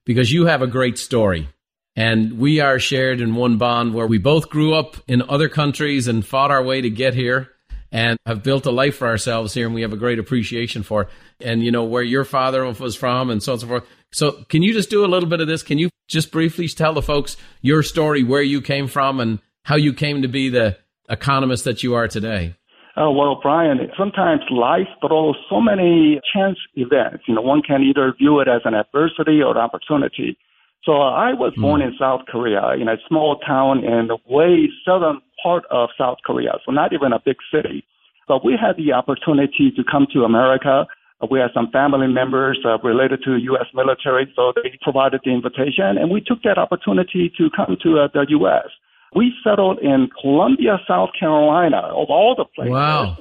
because 0.05 0.31
you 0.31 0.45
have 0.45 0.61
a 0.61 0.67
great 0.67 0.97
story. 0.97 1.49
And 1.95 2.39
we 2.39 2.59
are 2.61 2.79
shared 2.79 3.19
in 3.19 3.35
one 3.35 3.57
bond 3.57 3.93
where 3.93 4.07
we 4.07 4.17
both 4.17 4.49
grew 4.49 4.73
up 4.73 4.95
in 5.07 5.21
other 5.27 5.49
countries 5.49 6.07
and 6.07 6.25
fought 6.25 6.51
our 6.51 6.63
way 6.63 6.81
to 6.81 6.89
get 6.89 7.13
here 7.13 7.49
and 7.91 8.17
have 8.25 8.43
built 8.43 8.65
a 8.65 8.71
life 8.71 8.97
for 8.97 9.07
ourselves 9.07 9.53
here 9.53 9.65
and 9.65 9.75
we 9.75 9.81
have 9.81 9.93
a 9.93 9.97
great 9.97 10.19
appreciation 10.19 10.83
for. 10.83 11.07
And 11.39 11.63
you 11.63 11.71
know 11.71 11.83
where 11.83 12.03
your 12.03 12.23
father 12.23 12.65
was 12.65 12.95
from 12.95 13.29
and 13.29 13.43
so 13.43 13.51
on 13.51 13.55
and 13.55 13.61
so 13.61 13.67
forth. 13.67 13.87
So 14.11 14.43
can 14.49 14.61
you 14.61 14.73
just 14.73 14.89
do 14.89 15.05
a 15.05 15.07
little 15.07 15.29
bit 15.29 15.41
of 15.41 15.47
this? 15.47 15.63
Can 15.63 15.77
you 15.77 15.89
just 16.07 16.31
briefly 16.31 16.67
tell 16.67 16.93
the 16.93 17.01
folks 17.01 17.37
your 17.61 17.83
story, 17.83 18.23
where 18.23 18.41
you 18.41 18.61
came 18.61 18.87
from 18.87 19.19
and 19.19 19.39
how 19.63 19.75
you 19.75 19.93
came 19.93 20.21
to 20.21 20.27
be 20.27 20.49
the 20.49 20.77
economist 21.09 21.63
that 21.65 21.83
you 21.83 21.95
are 21.95 22.07
today? 22.07 22.55
Oh, 22.97 23.11
well, 23.11 23.39
Brian, 23.41 23.79
sometimes 23.97 24.41
life 24.51 24.87
throws 24.99 25.37
so 25.49 25.61
many 25.61 26.19
chance 26.33 26.57
events. 26.75 27.23
You 27.27 27.35
know, 27.35 27.41
one 27.41 27.61
can 27.61 27.83
either 27.83 28.13
view 28.17 28.41
it 28.41 28.49
as 28.49 28.61
an 28.65 28.73
adversity 28.73 29.41
or 29.41 29.51
an 29.51 29.57
opportunity. 29.57 30.37
So 30.83 30.93
I 30.93 31.33
was 31.33 31.53
mm. 31.57 31.61
born 31.61 31.81
in 31.81 31.95
South 31.97 32.21
Korea 32.27 32.71
in 32.79 32.89
a 32.89 32.97
small 33.07 33.37
town 33.47 33.83
in 33.85 34.07
the 34.07 34.17
way 34.27 34.67
southern 34.85 35.21
part 35.41 35.63
of 35.71 35.89
South 35.97 36.17
Korea, 36.25 36.53
so 36.65 36.71
not 36.71 36.93
even 36.93 37.13
a 37.13 37.19
big 37.23 37.37
city. 37.53 37.85
But 38.27 38.45
we 38.45 38.53
had 38.53 38.77
the 38.77 38.93
opportunity 38.93 39.71
to 39.75 39.83
come 39.83 40.07
to 40.13 40.23
America. 40.23 40.87
We 41.29 41.39
had 41.39 41.51
some 41.53 41.69
family 41.71 42.07
members 42.07 42.59
uh, 42.65 42.77
related 42.79 43.23
to 43.25 43.37
U.S. 43.37 43.67
military, 43.73 44.31
so 44.35 44.53
they 44.55 44.77
provided 44.81 45.21
the 45.23 45.31
invitation, 45.31 45.97
and 45.97 46.09
we 46.09 46.21
took 46.21 46.41
that 46.43 46.57
opportunity 46.57 47.31
to 47.37 47.49
come 47.55 47.77
to 47.83 47.99
uh, 47.99 48.07
the 48.13 48.25
U.S. 48.29 48.67
We 49.13 49.33
settled 49.43 49.79
in 49.79 50.09
Columbia, 50.19 50.79
South 50.87 51.09
Carolina, 51.19 51.77
of 51.77 52.09
all 52.09 52.35
the 52.35 52.45
places. 52.45 52.71
Wow. 52.71 53.17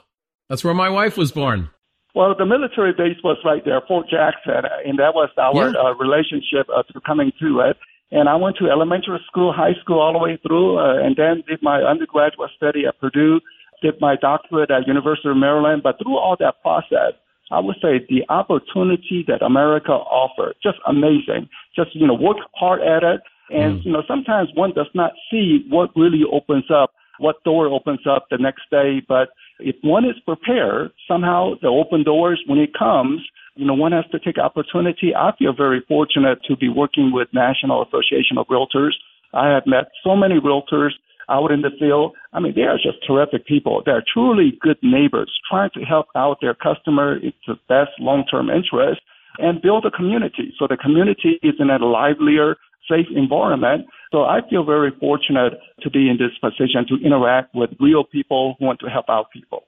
That's 0.49 0.65
where 0.65 0.75
my 0.75 0.89
wife 0.89 1.17
was 1.17 1.33
born. 1.33 1.71
Well, 2.15 2.35
the 2.37 2.47
military 2.47 2.93
base 2.93 3.19
was 3.23 3.39
right 3.45 3.65
there, 3.65 3.81
Fort 3.87 4.09
Jackson, 4.09 4.69
and 4.85 4.99
that 4.99 5.15
was 5.15 5.31
our 5.39 5.71
yeah. 5.71 5.79
uh, 5.79 5.95
relationship 5.95 6.67
uh, 6.75 6.83
to 6.93 7.01
coming 7.01 7.33
to 7.41 7.61
it. 7.61 7.77
And 8.13 8.29
I 8.29 8.35
went 8.35 8.57
to 8.57 8.69
elementary 8.69 9.21
school, 9.27 9.53
high 9.53 9.75
school, 9.81 10.01
all 10.01 10.13
the 10.13 10.19
way 10.19 10.39
through, 10.45 10.79
uh, 10.79 10.99
and 10.99 11.15
then 11.17 11.45
did 11.47 11.63
my 11.63 11.83
undergraduate 11.83 12.51
study 12.57 12.85
at 12.87 12.99
Purdue, 12.99 13.41
did 13.83 13.95
my 14.01 14.17
doctorate 14.17 14.71
at 14.71 14.87
University 14.87 15.29
of 15.29 15.37
Maryland. 15.37 15.83
But 15.83 15.97
through 16.03 16.17
all 16.17 16.37
that 16.41 16.61
process, 16.63 17.15
I 17.51 17.61
would 17.61 17.77
say 17.83 18.05
the 18.09 18.23
opportunity 18.29 19.25
that 19.29 19.43
America 19.43 19.93
offered, 19.93 20.55
just 20.63 20.79
amazing. 20.87 21.49
Just, 21.75 21.95
you 21.95 22.07
know, 22.07 22.15
work 22.15 22.39
hard 22.55 22.81
at 22.81 23.03
it. 23.03 23.21
And, 23.51 23.81
mm. 23.81 23.85
you 23.85 23.93
know, 23.93 24.03
sometimes 24.07 24.51
one 24.55 24.73
does 24.75 24.91
not 24.95 25.13
see 25.31 25.67
what 25.69 25.91
really 25.97 26.23
opens 26.31 26.71
up, 26.73 26.93
what 27.19 27.43
door 27.45 27.67
opens 27.67 28.07
up 28.09 28.27
the 28.31 28.39
next 28.39 28.63
day. 28.71 29.03
But 29.07 29.31
if 29.59 29.77
one 29.83 30.05
is 30.05 30.17
prepared, 30.25 30.93
somehow 31.09 31.55
the 31.61 31.69
open 31.69 32.05
doors, 32.05 32.41
when 32.47 32.59
it 32.59 32.71
comes, 32.79 33.21
you 33.61 33.67
know, 33.67 33.75
one 33.75 33.93
has 33.93 34.07
to 34.11 34.19
take 34.19 34.39
opportunity. 34.39 35.15
I 35.15 35.33
feel 35.39 35.53
very 35.53 35.85
fortunate 35.87 36.39
to 36.49 36.57
be 36.57 36.71
working 36.71 37.13
with 37.13 37.29
National 37.35 37.83
Association 37.83 38.39
of 38.39 38.47
Realtors. 38.47 38.93
I 39.35 39.51
have 39.51 39.65
met 39.67 39.91
so 40.03 40.17
many 40.17 40.41
realtors 40.41 40.93
out 41.29 41.53
in 41.53 41.61
the 41.61 41.71
field. 41.79 42.17
I 42.33 42.41
mean, 42.41 42.55
they 42.57 42.63
are 42.63 42.77
just 42.77 43.07
terrific 43.07 43.47
people. 43.47 43.83
They're 43.85 44.03
truly 44.13 44.59
good 44.61 44.79
neighbors 44.83 45.31
trying 45.49 45.71
to 45.75 45.81
help 45.81 46.07
out 46.17 46.39
their 46.41 46.55
customer. 46.55 47.19
It's 47.23 47.37
the 47.47 47.57
best 47.69 47.91
long-term 47.99 48.49
interest 48.49 49.03
and 49.39 49.61
build 49.61 49.85
a 49.85 49.91
community. 49.91 50.55
So 50.59 50.67
the 50.67 50.79
community 50.79 51.39
is 51.43 51.55
in 51.59 51.69
a 51.69 51.79
livelier, 51.79 52.57
safe 52.89 53.07
environment. 53.15 53.87
So 54.11 54.23
I 54.23 54.41
feel 54.49 54.65
very 54.65 54.91
fortunate 54.99 55.53
to 55.83 55.91
be 55.91 56.09
in 56.09 56.17
this 56.17 56.33
position 56.41 56.87
to 56.89 56.97
interact 57.05 57.55
with 57.55 57.71
real 57.79 58.05
people 58.05 58.57
who 58.59 58.65
want 58.65 58.81
to 58.81 58.87
help 58.87 59.11
out 59.11 59.27
people. 59.31 59.65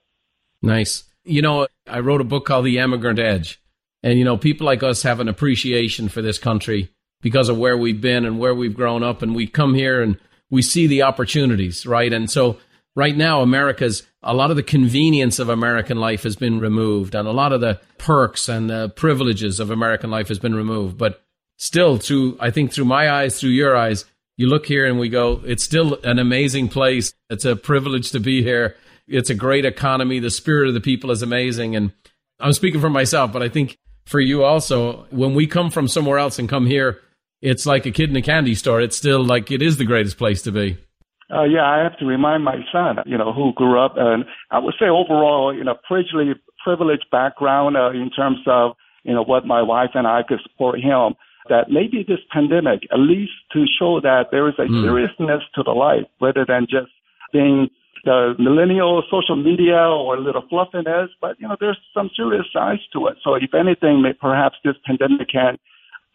Nice. 0.62 1.05
You 1.24 1.42
know, 1.42 1.68
I 1.87 2.00
wrote 2.00 2.20
a 2.22 2.24
book 2.24 2.46
called 2.46 2.64
The 2.64 2.78
Emigrant 2.78 3.18
Edge. 3.18 3.62
And, 4.02 4.18
you 4.18 4.24
know, 4.24 4.36
people 4.36 4.66
like 4.66 4.82
us 4.82 5.02
have 5.02 5.20
an 5.20 5.28
appreciation 5.28 6.08
for 6.08 6.22
this 6.22 6.38
country 6.38 6.90
because 7.20 7.48
of 7.48 7.58
where 7.58 7.76
we've 7.76 8.00
been 8.00 8.24
and 8.24 8.38
where 8.38 8.54
we've 8.54 8.74
grown 8.74 9.02
up. 9.02 9.22
And 9.22 9.34
we 9.34 9.46
come 9.46 9.74
here 9.74 10.02
and 10.02 10.18
we 10.50 10.62
see 10.62 10.86
the 10.86 11.02
opportunities, 11.02 11.86
right? 11.86 12.12
And 12.12 12.30
so 12.30 12.58
right 12.96 13.16
now, 13.16 13.40
America's 13.42 14.02
a 14.22 14.34
lot 14.34 14.50
of 14.50 14.56
the 14.56 14.62
convenience 14.62 15.38
of 15.38 15.48
American 15.48 15.98
life 15.98 16.24
has 16.24 16.36
been 16.36 16.60
removed 16.60 17.14
and 17.14 17.26
a 17.26 17.32
lot 17.32 17.52
of 17.52 17.60
the 17.60 17.80
perks 17.98 18.48
and 18.48 18.68
the 18.68 18.90
privileges 18.90 19.60
of 19.60 19.70
American 19.70 20.10
life 20.10 20.28
has 20.28 20.38
been 20.38 20.54
removed. 20.54 20.98
But 20.98 21.22
still, 21.58 21.96
through, 21.96 22.36
I 22.40 22.50
think 22.50 22.72
through 22.72 22.84
my 22.86 23.10
eyes, 23.10 23.40
through 23.40 23.50
your 23.50 23.76
eyes, 23.76 24.04
you 24.36 24.48
look 24.48 24.66
here 24.66 24.86
and 24.86 24.98
we 24.98 25.08
go, 25.08 25.40
it's 25.44 25.64
still 25.64 25.98
an 26.02 26.18
amazing 26.18 26.68
place. 26.68 27.14
It's 27.30 27.44
a 27.44 27.56
privilege 27.56 28.10
to 28.12 28.20
be 28.20 28.42
here. 28.42 28.76
It's 29.06 29.30
a 29.30 29.34
great 29.34 29.64
economy. 29.64 30.20
The 30.20 30.30
spirit 30.30 30.68
of 30.68 30.74
the 30.74 30.80
people 30.80 31.10
is 31.10 31.22
amazing. 31.22 31.76
And 31.76 31.92
I'm 32.40 32.52
speaking 32.52 32.80
for 32.80 32.90
myself, 32.90 33.32
but 33.32 33.42
I 33.42 33.48
think 33.48 33.78
for 34.04 34.20
you 34.20 34.44
also, 34.44 35.06
when 35.10 35.34
we 35.34 35.46
come 35.46 35.70
from 35.70 35.88
somewhere 35.88 36.18
else 36.18 36.38
and 36.38 36.48
come 36.48 36.66
here, 36.66 37.00
it's 37.40 37.66
like 37.66 37.86
a 37.86 37.90
kid 37.90 38.10
in 38.10 38.16
a 38.16 38.22
candy 38.22 38.54
store. 38.54 38.80
It's 38.80 38.96
still 38.96 39.24
like 39.24 39.50
it 39.50 39.62
is 39.62 39.76
the 39.76 39.84
greatest 39.84 40.16
place 40.18 40.42
to 40.42 40.52
be. 40.52 40.78
Uh, 41.32 41.44
yeah, 41.44 41.64
I 41.64 41.82
have 41.82 41.98
to 41.98 42.04
remind 42.04 42.44
my 42.44 42.56
son, 42.70 42.96
you 43.06 43.16
know, 43.16 43.32
who 43.32 43.52
grew 43.54 43.80
up, 43.80 43.94
and 43.96 44.24
I 44.50 44.58
would 44.58 44.74
say 44.78 44.86
overall, 44.86 45.54
you 45.56 45.64
know, 45.64 45.76
privileged, 45.88 46.40
privileged 46.62 47.06
background 47.10 47.76
uh, 47.76 47.90
in 47.90 48.10
terms 48.10 48.38
of, 48.46 48.72
you 49.02 49.14
know, 49.14 49.22
what 49.22 49.46
my 49.46 49.62
wife 49.62 49.90
and 49.94 50.06
I 50.06 50.22
could 50.28 50.40
support 50.42 50.78
him. 50.78 51.14
That 51.48 51.70
maybe 51.70 52.04
this 52.06 52.20
pandemic, 52.30 52.82
at 52.92 53.00
least 53.00 53.32
to 53.52 53.64
show 53.78 54.00
that 54.00 54.26
there 54.30 54.48
is 54.48 54.54
a 54.58 54.62
mm. 54.62 54.84
seriousness 54.84 55.42
to 55.54 55.62
the 55.64 55.72
life, 55.72 56.04
rather 56.20 56.44
than 56.46 56.66
just 56.70 56.92
being 57.32 57.68
the 58.04 58.34
millennial 58.38 59.02
social 59.10 59.36
media 59.36 59.78
or 59.78 60.16
a 60.16 60.20
little 60.20 60.42
fluffiness, 60.48 61.10
but 61.20 61.40
you 61.40 61.46
know, 61.46 61.56
there's 61.60 61.78
some 61.94 62.10
serious 62.16 62.46
sides 62.52 62.80
to 62.92 63.06
it. 63.06 63.16
So 63.22 63.34
if 63.34 63.54
anything, 63.54 64.04
perhaps 64.20 64.56
this 64.64 64.74
pandemic 64.84 65.28
can 65.30 65.58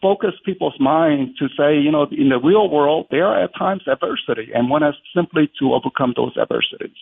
focus 0.00 0.34
people's 0.44 0.78
minds 0.78 1.36
to 1.38 1.48
say, 1.56 1.78
you 1.78 1.90
know, 1.90 2.06
in 2.10 2.28
the 2.28 2.38
real 2.38 2.70
world, 2.70 3.06
there 3.10 3.26
are 3.26 3.44
at 3.44 3.50
times 3.58 3.82
adversity, 3.86 4.52
and 4.54 4.70
one 4.70 4.82
has 4.82 4.94
simply 5.14 5.50
to 5.58 5.74
overcome 5.74 6.12
those 6.16 6.36
adversities. 6.40 6.96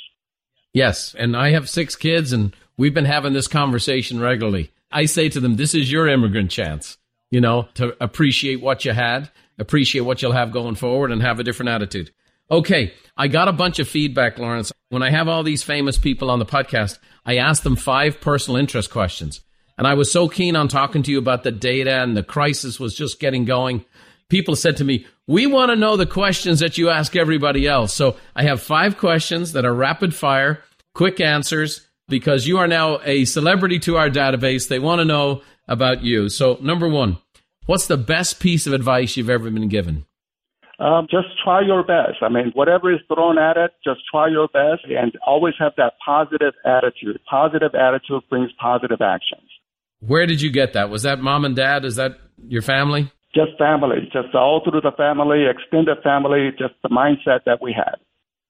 Yes, 0.73 1.15
and 1.19 1.37
I 1.37 1.51
have 1.51 1.69
six 1.69 1.97
kids, 1.97 2.33
and 2.33 2.55
we've 2.77 2.95
been 2.95 3.05
having 3.05 3.33
this 3.33 3.49
conversation 3.49 4.21
regularly. 4.21 4.73
I 4.91 5.07
say 5.07 5.29
to 5.31 5.41
them, 5.41 5.57
this 5.57 5.75
is 5.75 5.91
your 5.91 6.07
immigrant 6.07 6.51
chance, 6.51 6.97
you 7.31 7.41
know, 7.41 7.69
to 7.75 7.97
appreciate 8.03 8.61
what 8.61 8.85
you 8.85 8.93
had, 8.93 9.31
appreciate 9.59 10.03
what 10.03 10.23
you'll 10.23 10.33
have 10.33 10.53
going 10.53 10.75
forward, 10.75 11.13
and 11.13 11.23
have 11.23 11.41
a 11.41 11.45
different 11.45 11.71
attitude. 11.71 12.13
Okay, 12.51 12.95
I 13.17 13.29
got 13.29 13.49
a 13.49 13.53
bunch 13.53 13.79
of 13.79 13.89
feedback, 13.89 14.39
Lawrence. 14.39 14.73
When 14.89 15.03
I 15.03 15.11
have 15.11 15.29
all 15.29 15.43
these 15.43 15.63
famous 15.63 15.99
people 15.99 16.31
on 16.31 16.39
the 16.39 16.47
podcast, 16.47 16.99
I 17.25 17.37
ask 17.37 17.63
them 17.63 17.77
five 17.77 18.21
personal 18.21 18.59
interest 18.59 18.91
questions. 18.91 19.41
And 19.77 19.87
I 19.87 19.95
was 19.95 20.11
so 20.11 20.29
keen 20.29 20.57
on 20.57 20.69
talking 20.69 21.03
to 21.03 21.11
you 21.11 21.19
about 21.19 21.43
the 21.43 21.53
data 21.53 22.03
and 22.03 22.17
the 22.17 22.23
crisis 22.23 22.81
was 22.81 22.95
just 22.95 23.21
getting 23.21 23.45
going 23.45 23.85
people 24.29 24.57
said 24.57 24.77
to 24.79 24.85
me, 24.85 25.07
We 25.27 25.47
want 25.47 25.71
to 25.71 25.77
know 25.77 25.97
the 25.97 26.07
questions 26.07 26.61
that 26.61 26.79
you 26.79 26.91
ask 26.91 27.17
everybody 27.17 27.67
else. 27.67 27.93
So 27.95 28.17
I 28.35 28.45
have 28.45 28.63
five 28.63 28.99
questions 28.99 29.53
that 29.53 29.65
are 29.65 29.75
rapid 29.75 30.15
fire, 30.15 30.63
quick 30.95 31.21
answers, 31.21 31.87
because 32.09 32.47
you 32.47 32.59
are 32.59 32.69
now 32.69 33.01
a 33.05 33.25
celebrity 33.25 33.79
to 33.81 33.97
our 33.97 34.11
database. 34.11 34.69
They 34.69 34.79
want 34.79 35.01
to 35.01 35.05
know 35.05 35.43
about 35.69 36.03
you. 36.03 36.29
So, 36.29 36.59
number 36.61 36.89
one, 36.89 37.19
what's 37.67 37.89
the 37.89 37.97
best 37.97 38.39
piece 38.39 38.67
of 38.67 38.73
advice 38.73 39.17
you've 39.17 39.31
ever 39.31 39.51
been 39.51 39.69
given? 39.69 40.07
Um, 40.79 41.07
just 41.11 41.29
try 41.43 41.63
your 41.63 41.83
best. 41.83 42.23
I 42.23 42.29
mean, 42.29 42.53
whatever 42.55 42.93
is 42.93 43.01
thrown 43.09 43.39
at 43.39 43.57
it, 43.57 43.73
just 43.83 44.01
try 44.11 44.29
your 44.29 44.49
best 44.49 44.85
and 44.85 45.13
always 45.27 45.55
have 45.59 45.73
that 45.79 45.95
positive 46.05 46.53
attitude. 46.67 47.19
Positive 47.29 47.75
attitude 47.75 48.23
brings 48.29 48.51
positive 48.61 49.01
actions. 49.01 49.49
Where 50.01 50.27
did 50.27 50.43
you 50.43 50.51
get 50.51 50.75
that? 50.75 50.91
Was 50.91 51.03
that 51.03 51.21
mom 51.21 51.45
and 51.47 51.57
dad? 51.57 51.85
Is 51.87 51.97
that 51.97 52.19
your 52.47 52.61
family? 52.61 53.11
Just 53.35 53.57
family, 53.59 54.09
just 54.13 54.35
all 54.35 54.63
through 54.65 54.83
the 54.83 54.93
family, 54.97 55.45
extended 55.49 55.99
family, 56.03 56.51
just 56.59 56.75
the 56.83 56.89
mindset 56.89 57.45
that 57.47 57.61
we 57.63 57.73
had. 57.73 57.97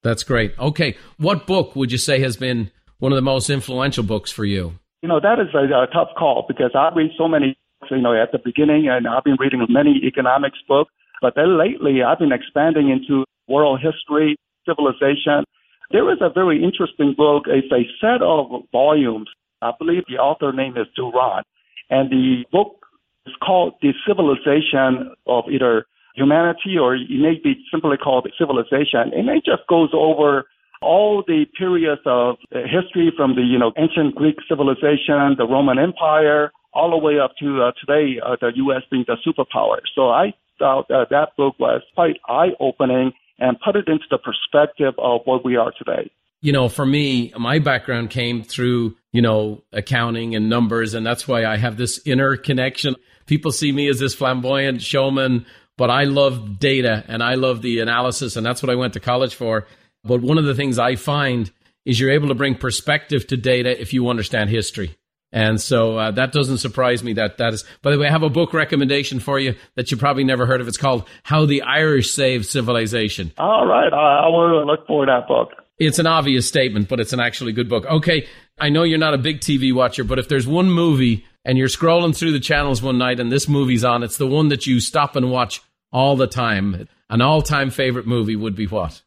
That's 0.03 0.23
great. 0.23 0.57
Okay. 0.59 0.97
What 1.19 1.47
book 1.47 1.75
would 1.77 1.91
you 1.91 1.99
say 1.99 2.21
has 2.21 2.37
been 2.37 2.71
one 2.99 3.13
of 3.13 3.17
the 3.17 3.23
most 3.23 3.51
influential 3.51 4.05
books 4.05 4.31
for 4.31 4.45
you? 4.45 4.79
You 5.03 5.09
know, 5.09 5.21
that 5.21 5.39
is 5.41 5.55
a, 5.55 5.59
a 5.59 5.87
tough 5.93 6.09
call 6.19 6.45
because 6.49 6.73
I 6.75 6.91
read 6.95 7.11
so 7.19 7.29
many 7.29 7.57
books, 7.81 7.91
you 7.91 8.01
know, 8.01 8.21
at 8.21 8.33
the 8.33 8.39
beginning, 8.39 8.89
and 8.89 9.07
I've 9.07 9.25
been 9.25 9.37
reading 9.39 9.65
many 9.69 10.01
economics 10.05 10.59
books. 10.69 10.93
But 11.23 11.35
then 11.35 11.59
lately, 11.59 12.03
I've 12.03 12.19
been 12.19 12.33
expanding 12.33 12.91
into 12.91 13.25
world 13.49 13.81
history, 13.81 14.37
civilization. 14.67 15.45
There 15.91 16.11
is 16.13 16.19
a 16.21 16.31
very 16.31 16.63
interesting 16.63 17.15
book. 17.17 17.45
It's 17.47 17.71
a 17.73 17.87
set 18.01 18.23
of 18.23 18.47
volumes. 18.73 19.29
I 19.63 19.73
believe 19.79 20.03
the 20.09 20.19
author 20.19 20.53
name 20.53 20.77
is 20.77 20.87
Durant. 20.97 21.47
And 21.91 22.11
the 22.11 22.45
book 22.51 22.85
is 23.27 23.35
called 23.45 23.75
The 23.81 23.93
Civilization 24.07 25.15
of 25.27 25.45
either 25.51 25.87
Humanity 26.15 26.79
or 26.81 26.97
it 26.97 27.09
may 27.11 27.39
be 27.43 27.55
simply 27.71 27.97
called 27.97 28.29
Civilization. 28.39 29.13
And 29.15 29.29
it 29.29 29.45
just 29.45 29.67
goes 29.69 29.91
over 29.93 30.47
all 30.83 31.23
the 31.27 31.47
periods 31.59 32.03
of 32.05 32.37
history 32.51 33.13
from 33.17 33.35
the, 33.35 33.43
you 33.43 33.59
know, 33.59 33.73
ancient 33.77 34.15
Greek 34.15 34.37
civilization, 34.49 35.37
the 35.39 35.47
Roman 35.49 35.79
Empire, 35.79 36.53
all 36.73 36.91
the 36.91 36.99
way 36.99 37.19
up 37.19 37.33
to 37.41 37.63
uh, 37.63 37.73
today, 37.81 38.21
uh, 38.25 38.37
the 38.41 38.53
U.S. 38.57 38.83
being 38.91 39.05
the 39.07 39.17
superpower. 39.27 39.79
So 39.95 40.11
I 40.11 40.33
thought 40.59 40.91
uh, 40.91 41.05
that 41.11 41.37
book 41.37 41.55
was 41.59 41.83
quite 41.95 42.17
eye-opening 42.29 43.13
and 43.39 43.57
put 43.65 43.77
it 43.77 43.89
into 43.89 44.05
the 44.11 44.19
perspective 44.19 44.95
of 44.99 45.21
what 45.25 45.45
we 45.45 45.57
are 45.57 45.73
today. 45.79 46.11
You 46.41 46.53
know, 46.53 46.69
for 46.69 46.87
me, 46.87 47.33
my 47.39 47.59
background 47.59 48.11
came 48.11 48.43
through, 48.43 48.97
you 49.13 49.23
know, 49.23 49.63
accounting 49.73 50.35
and 50.35 50.49
numbers, 50.49 50.95
and 50.95 51.05
that's 51.05 51.27
why 51.27 51.45
I 51.45 51.57
have 51.57 51.77
this 51.77 52.01
inner 52.07 52.37
connection. 52.37 52.95
People 53.27 53.53
see 53.53 53.73
me 53.73 53.89
as 53.89 53.99
this 53.99 54.15
flamboyant 54.15 54.83
showman, 54.83 55.47
but 55.77 55.91
I 55.91 56.05
love 56.05 56.59
data 56.59 57.05
and 57.09 57.23
I 57.23 57.35
love 57.35 57.63
the 57.63 57.81
analysis, 57.81 58.37
and 58.37 58.47
that's 58.47 58.63
what 58.63 58.71
I 58.71 58.77
went 58.77 58.93
to 58.95 59.01
college 59.01 59.35
for. 59.35 59.67
But 60.05 60.23
one 60.23 60.39
of 60.39 60.45
the 60.45 60.55
things 60.55 60.79
I 60.79 60.97
find 60.97 61.51
is 61.85 61.99
you're 61.99 62.11
able 62.11 62.29
to 62.29 62.35
bring 62.35 62.55
perspective 62.55 63.27
to 63.29 63.37
data 63.37 63.81
if 63.81 63.93
you 63.93 64.09
understand 64.09 64.51
history. 64.51 64.97
And 65.37 65.61
so 65.61 65.99
uh, 65.99 66.11
that 66.13 66.33
doesn't 66.33 66.59
surprise 66.59 67.05
me 67.05 67.13
that 67.13 67.37
that 67.37 67.53
is. 67.53 67.67
By 67.83 67.91
the 67.91 67.99
way, 67.99 68.07
I 68.07 68.11
have 68.11 68.23
a 68.23 68.31
book 68.31 68.55
recommendation 68.55 69.21
for 69.21 69.39
you 69.39 69.55
that 69.75 69.91
you 69.91 69.99
probably 69.99 70.25
never 70.25 70.47
heard 70.47 70.63
of. 70.63 70.69
It's 70.69 70.79
called 70.79 71.07
How 71.25 71.45
the 71.45 71.61
Irish 71.61 72.11
Saved 72.11 72.47
Civilization. 72.47 73.33
All 73.37 73.67
right. 73.67 73.93
I, 73.93 74.21
I 74.21 74.31
to 74.31 74.65
look 74.65 74.87
for 74.87 75.05
that 75.05 75.29
book. 75.29 75.51
It's 75.79 75.99
an 75.99 76.07
obvious 76.07 76.49
statement, 76.49 76.89
but 76.89 77.01
it's 77.01 77.13
an 77.13 77.21
actually 77.21 77.53
good 77.53 77.69
book. 77.69 77.85
Okay. 77.85 78.27
I 78.59 78.71
know 78.71 78.83
you're 78.83 78.97
not 78.97 79.13
a 79.13 79.19
big 79.19 79.41
TV 79.41 79.75
watcher, 79.75 80.05
but 80.05 80.19
if 80.19 80.27
there's 80.27 80.47
one 80.47 80.71
movie 80.71 81.27
and 81.45 81.59
you're 81.59 81.69
scrolling 81.69 82.17
through 82.17 82.33
the 82.33 82.41
channels 82.41 82.81
one 82.81 82.97
night 82.97 83.21
and 83.21 83.31
this 83.31 83.47
movie's 83.47 83.85
on, 83.85 84.03
it's 84.03 84.17
the 84.17 84.27
one 84.27 84.49
that 84.49 84.67
you 84.67 84.81
stop 84.81 85.17
and 85.17 85.31
watch 85.31 85.61
all 85.93 86.17
the 86.17 86.27
time. 86.27 86.89
An 87.11 87.21
all 87.21 87.43
time 87.43 87.69
favorite 87.69 88.07
movie 88.07 88.37
would 88.37 88.57
be 88.57 88.69
what? 88.69 89.03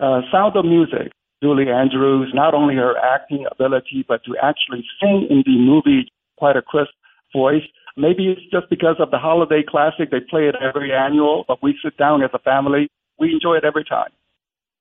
Uh, 0.00 0.22
Sound 0.32 0.56
of 0.56 0.64
Music. 0.64 1.12
Julie 1.46 1.70
Andrews, 1.70 2.32
not 2.34 2.54
only 2.54 2.74
her 2.74 2.96
acting 2.98 3.46
ability, 3.48 4.04
but 4.08 4.24
to 4.24 4.34
actually 4.42 4.84
sing 5.00 5.28
in 5.30 5.44
the 5.46 5.56
movie 5.56 6.10
quite 6.36 6.56
a 6.56 6.62
crisp 6.62 6.90
voice. 7.32 7.62
Maybe 7.96 8.26
it's 8.26 8.42
just 8.50 8.68
because 8.68 8.96
of 8.98 9.12
the 9.12 9.18
holiday 9.18 9.62
classic. 9.66 10.10
They 10.10 10.18
play 10.28 10.48
it 10.48 10.56
every 10.60 10.92
annual, 10.92 11.44
but 11.46 11.62
we 11.62 11.78
sit 11.84 11.96
down 11.96 12.22
as 12.24 12.30
a 12.34 12.40
family. 12.40 12.88
We 13.20 13.32
enjoy 13.32 13.58
it 13.58 13.64
every 13.64 13.84
time. 13.84 14.10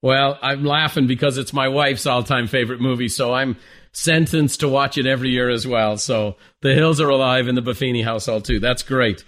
Well, 0.01 0.39
I'm 0.41 0.65
laughing 0.65 1.05
because 1.05 1.37
it's 1.37 1.53
my 1.53 1.67
wife's 1.67 2.07
all 2.07 2.23
time 2.23 2.47
favorite 2.47 2.81
movie, 2.81 3.09
so 3.09 3.31
I'm 3.31 3.57
sentenced 3.91 4.61
to 4.61 4.67
watch 4.67 4.97
it 4.97 5.05
every 5.05 5.29
year 5.29 5.49
as 5.49 5.67
well. 5.67 5.97
So 5.97 6.37
the 6.61 6.73
hills 6.73 6.99
are 6.99 7.09
alive 7.09 7.47
in 7.47 7.53
the 7.53 7.61
Buffini 7.61 8.03
household, 8.03 8.45
too. 8.45 8.59
That's 8.59 8.81
great. 8.81 9.23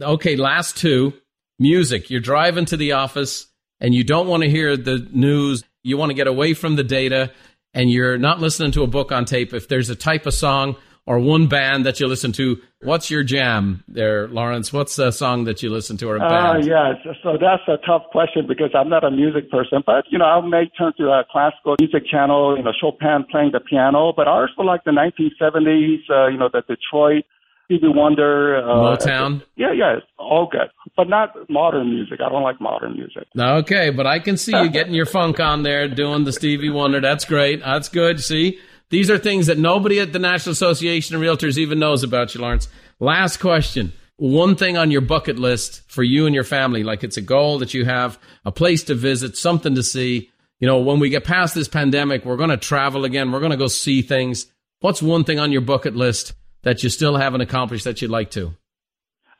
Okay, 0.00 0.36
last 0.36 0.76
two 0.76 1.14
music. 1.58 2.10
You're 2.10 2.20
driving 2.20 2.66
to 2.66 2.76
the 2.76 2.92
office 2.92 3.46
and 3.80 3.94
you 3.94 4.04
don't 4.04 4.28
want 4.28 4.42
to 4.42 4.50
hear 4.50 4.76
the 4.76 5.08
news 5.12 5.64
you 5.84 5.96
want 5.96 6.10
to 6.10 6.14
get 6.14 6.26
away 6.26 6.54
from 6.54 6.74
the 6.74 6.82
data 6.82 7.30
and 7.72 7.90
you're 7.90 8.18
not 8.18 8.40
listening 8.40 8.72
to 8.72 8.82
a 8.82 8.86
book 8.86 9.12
on 9.12 9.24
tape, 9.24 9.52
if 9.52 9.68
there's 9.68 9.90
a 9.90 9.94
type 9.94 10.26
of 10.26 10.34
song 10.34 10.76
or 11.06 11.18
one 11.18 11.46
band 11.48 11.84
that 11.84 12.00
you 12.00 12.06
listen 12.06 12.32
to, 12.32 12.56
what's 12.80 13.10
your 13.10 13.22
jam 13.22 13.84
there, 13.86 14.26
Lawrence? 14.28 14.72
What's 14.72 14.98
a 14.98 15.12
song 15.12 15.44
that 15.44 15.62
you 15.62 15.68
listen 15.68 15.98
to 15.98 16.08
or 16.08 16.16
a 16.16 16.20
band? 16.20 16.64
Uh, 16.64 16.66
yeah, 16.66 17.12
so 17.22 17.36
that's 17.38 17.62
a 17.68 17.76
tough 17.86 18.04
question 18.10 18.46
because 18.48 18.70
I'm 18.74 18.88
not 18.88 19.04
a 19.04 19.10
music 19.10 19.50
person, 19.50 19.82
but, 19.84 20.04
you 20.08 20.16
know, 20.16 20.24
I 20.24 20.40
may 20.40 20.70
turn 20.78 20.94
to 20.96 21.10
a 21.10 21.24
classical 21.30 21.76
music 21.78 22.04
channel, 22.10 22.56
you 22.56 22.62
know, 22.62 22.72
Chopin 22.80 23.26
playing 23.30 23.50
the 23.52 23.60
piano, 23.60 24.14
but 24.16 24.26
ours 24.26 24.50
were 24.56 24.64
like 24.64 24.84
the 24.84 24.92
1970s, 24.92 26.08
uh, 26.08 26.28
you 26.28 26.38
know, 26.38 26.48
the 26.50 26.62
Detroit 26.66 27.24
Stevie 27.64 27.88
Wonder. 27.88 28.56
Uh, 28.58 28.96
Motown. 28.96 29.42
Yeah, 29.56 29.72
yeah, 29.72 29.96
all 30.18 30.48
good, 30.50 30.68
but 30.96 31.08
not 31.08 31.34
modern 31.48 31.90
music. 31.90 32.20
I 32.24 32.28
don't 32.28 32.42
like 32.42 32.60
modern 32.60 32.94
music. 32.94 33.26
Okay, 33.38 33.90
but 33.90 34.06
I 34.06 34.18
can 34.18 34.36
see 34.36 34.52
you 34.52 34.68
getting 34.70 34.94
your 34.94 35.06
funk 35.06 35.40
on 35.40 35.62
there, 35.62 35.88
doing 35.88 36.24
the 36.24 36.32
Stevie 36.32 36.70
Wonder. 36.70 37.00
That's 37.00 37.24
great. 37.24 37.60
That's 37.60 37.88
good. 37.88 38.22
See, 38.22 38.58
these 38.90 39.10
are 39.10 39.18
things 39.18 39.46
that 39.46 39.58
nobody 39.58 40.00
at 40.00 40.12
the 40.12 40.18
National 40.18 40.52
Association 40.52 41.16
of 41.16 41.22
Realtors 41.22 41.58
even 41.58 41.78
knows 41.78 42.02
about 42.02 42.34
you, 42.34 42.40
Lawrence. 42.40 42.68
Last 43.00 43.38
question. 43.38 43.92
One 44.16 44.54
thing 44.54 44.76
on 44.76 44.92
your 44.92 45.00
bucket 45.00 45.38
list 45.38 45.90
for 45.90 46.04
you 46.04 46.26
and 46.26 46.34
your 46.34 46.44
family, 46.44 46.84
like 46.84 47.02
it's 47.02 47.16
a 47.16 47.22
goal 47.22 47.58
that 47.58 47.74
you 47.74 47.84
have, 47.84 48.18
a 48.44 48.52
place 48.52 48.84
to 48.84 48.94
visit, 48.94 49.36
something 49.36 49.74
to 49.74 49.82
see. 49.82 50.30
You 50.60 50.68
know, 50.68 50.78
when 50.78 51.00
we 51.00 51.08
get 51.08 51.24
past 51.24 51.54
this 51.54 51.66
pandemic, 51.66 52.24
we're 52.24 52.36
going 52.36 52.50
to 52.50 52.56
travel 52.56 53.04
again. 53.04 53.32
We're 53.32 53.40
going 53.40 53.50
to 53.50 53.56
go 53.56 53.66
see 53.66 54.02
things. 54.02 54.46
What's 54.78 55.02
one 55.02 55.24
thing 55.24 55.40
on 55.40 55.50
your 55.50 55.62
bucket 55.62 55.96
list 55.96 56.34
that 56.64 56.82
you 56.82 56.90
still 56.90 57.16
haven't 57.16 57.40
accomplished 57.40 57.84
that 57.84 58.02
you'd 58.02 58.10
like 58.10 58.30
to? 58.32 58.54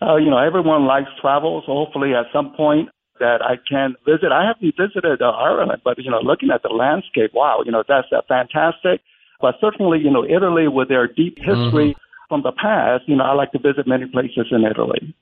Uh, 0.00 0.16
you 0.16 0.30
know, 0.30 0.38
everyone 0.38 0.87
likes 0.87 1.08
travel, 1.20 1.62
so 1.66 1.72
hopefully 1.72 2.12
at 2.14 2.26
some 2.32 2.54
point 2.56 2.88
that 3.20 3.40
I 3.42 3.56
can 3.68 3.94
visit. 4.04 4.32
I 4.32 4.46
haven't 4.46 4.74
visited 4.76 5.22
uh, 5.22 5.30
Ireland, 5.30 5.80
but 5.84 5.98
you 5.98 6.10
know, 6.10 6.20
looking 6.20 6.50
at 6.50 6.62
the 6.62 6.68
landscape, 6.68 7.30
wow, 7.32 7.62
you 7.64 7.72
know, 7.72 7.82
that's 7.87 8.08
uh, 8.12 8.20
fantastic. 8.28 9.00
But 9.40 9.54
certainly, 9.60 9.98
you 9.98 10.10
know, 10.10 10.24
Italy 10.24 10.68
with 10.68 10.88
their 10.88 11.06
deep 11.06 11.38
history 11.38 11.90
mm-hmm. 11.90 12.28
from 12.28 12.42
the 12.42 12.52
past, 12.52 13.04
you 13.06 13.16
know, 13.16 13.24
I 13.24 13.34
like 13.34 13.52
to 13.52 13.58
visit 13.58 13.87
many 13.87 14.06
places 14.06 14.46
in 14.50 14.64
Italy. 14.64 15.14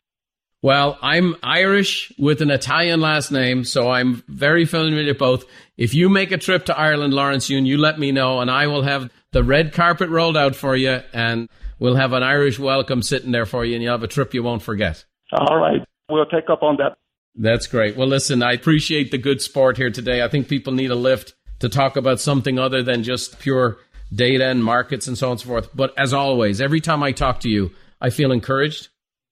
Well, 0.62 0.96
I'm 1.02 1.34
Irish 1.42 2.12
with 2.18 2.40
an 2.40 2.50
Italian 2.50 3.00
last 3.00 3.32
name, 3.32 3.64
so 3.64 3.90
I'm 3.90 4.22
very 4.28 4.64
familiar 4.64 5.04
with 5.08 5.18
both. 5.18 5.44
If 5.76 5.92
you 5.92 6.08
make 6.08 6.30
a 6.30 6.38
trip 6.38 6.66
to 6.66 6.78
Ireland, 6.78 7.14
Lawrence 7.14 7.50
Yun, 7.50 7.66
you 7.66 7.78
let 7.78 7.98
me 7.98 8.12
know, 8.12 8.38
and 8.38 8.48
I 8.48 8.68
will 8.68 8.82
have 8.82 9.10
the 9.32 9.42
red 9.42 9.72
carpet 9.72 10.08
rolled 10.08 10.36
out 10.36 10.54
for 10.54 10.76
you, 10.76 11.00
and 11.12 11.48
We'll 11.82 11.96
have 11.96 12.12
an 12.12 12.22
Irish 12.22 12.60
welcome 12.60 13.02
sitting 13.02 13.32
there 13.32 13.44
for 13.44 13.64
you, 13.64 13.74
and 13.74 13.82
you'll 13.82 13.94
have 13.94 14.04
a 14.04 14.06
trip 14.06 14.34
you 14.34 14.44
won't 14.44 14.62
forget. 14.62 15.04
All 15.32 15.58
right. 15.58 15.82
We'll 16.08 16.26
take 16.26 16.48
up 16.48 16.62
on 16.62 16.76
that. 16.76 16.96
That's 17.34 17.66
great. 17.66 17.96
Well, 17.96 18.06
listen, 18.06 18.40
I 18.40 18.52
appreciate 18.52 19.10
the 19.10 19.18
good 19.18 19.42
sport 19.42 19.78
here 19.78 19.90
today. 19.90 20.22
I 20.22 20.28
think 20.28 20.46
people 20.46 20.72
need 20.72 20.92
a 20.92 20.94
lift 20.94 21.34
to 21.58 21.68
talk 21.68 21.96
about 21.96 22.20
something 22.20 22.56
other 22.56 22.84
than 22.84 23.02
just 23.02 23.40
pure 23.40 23.78
data 24.14 24.46
and 24.46 24.62
markets 24.62 25.08
and 25.08 25.18
so 25.18 25.26
on 25.26 25.30
and 25.32 25.40
so 25.40 25.48
forth. 25.48 25.70
But 25.74 25.92
as 25.98 26.14
always, 26.14 26.60
every 26.60 26.80
time 26.80 27.02
I 27.02 27.10
talk 27.10 27.40
to 27.40 27.50
you, 27.50 27.72
I 28.00 28.10
feel 28.10 28.30
encouraged 28.30 28.86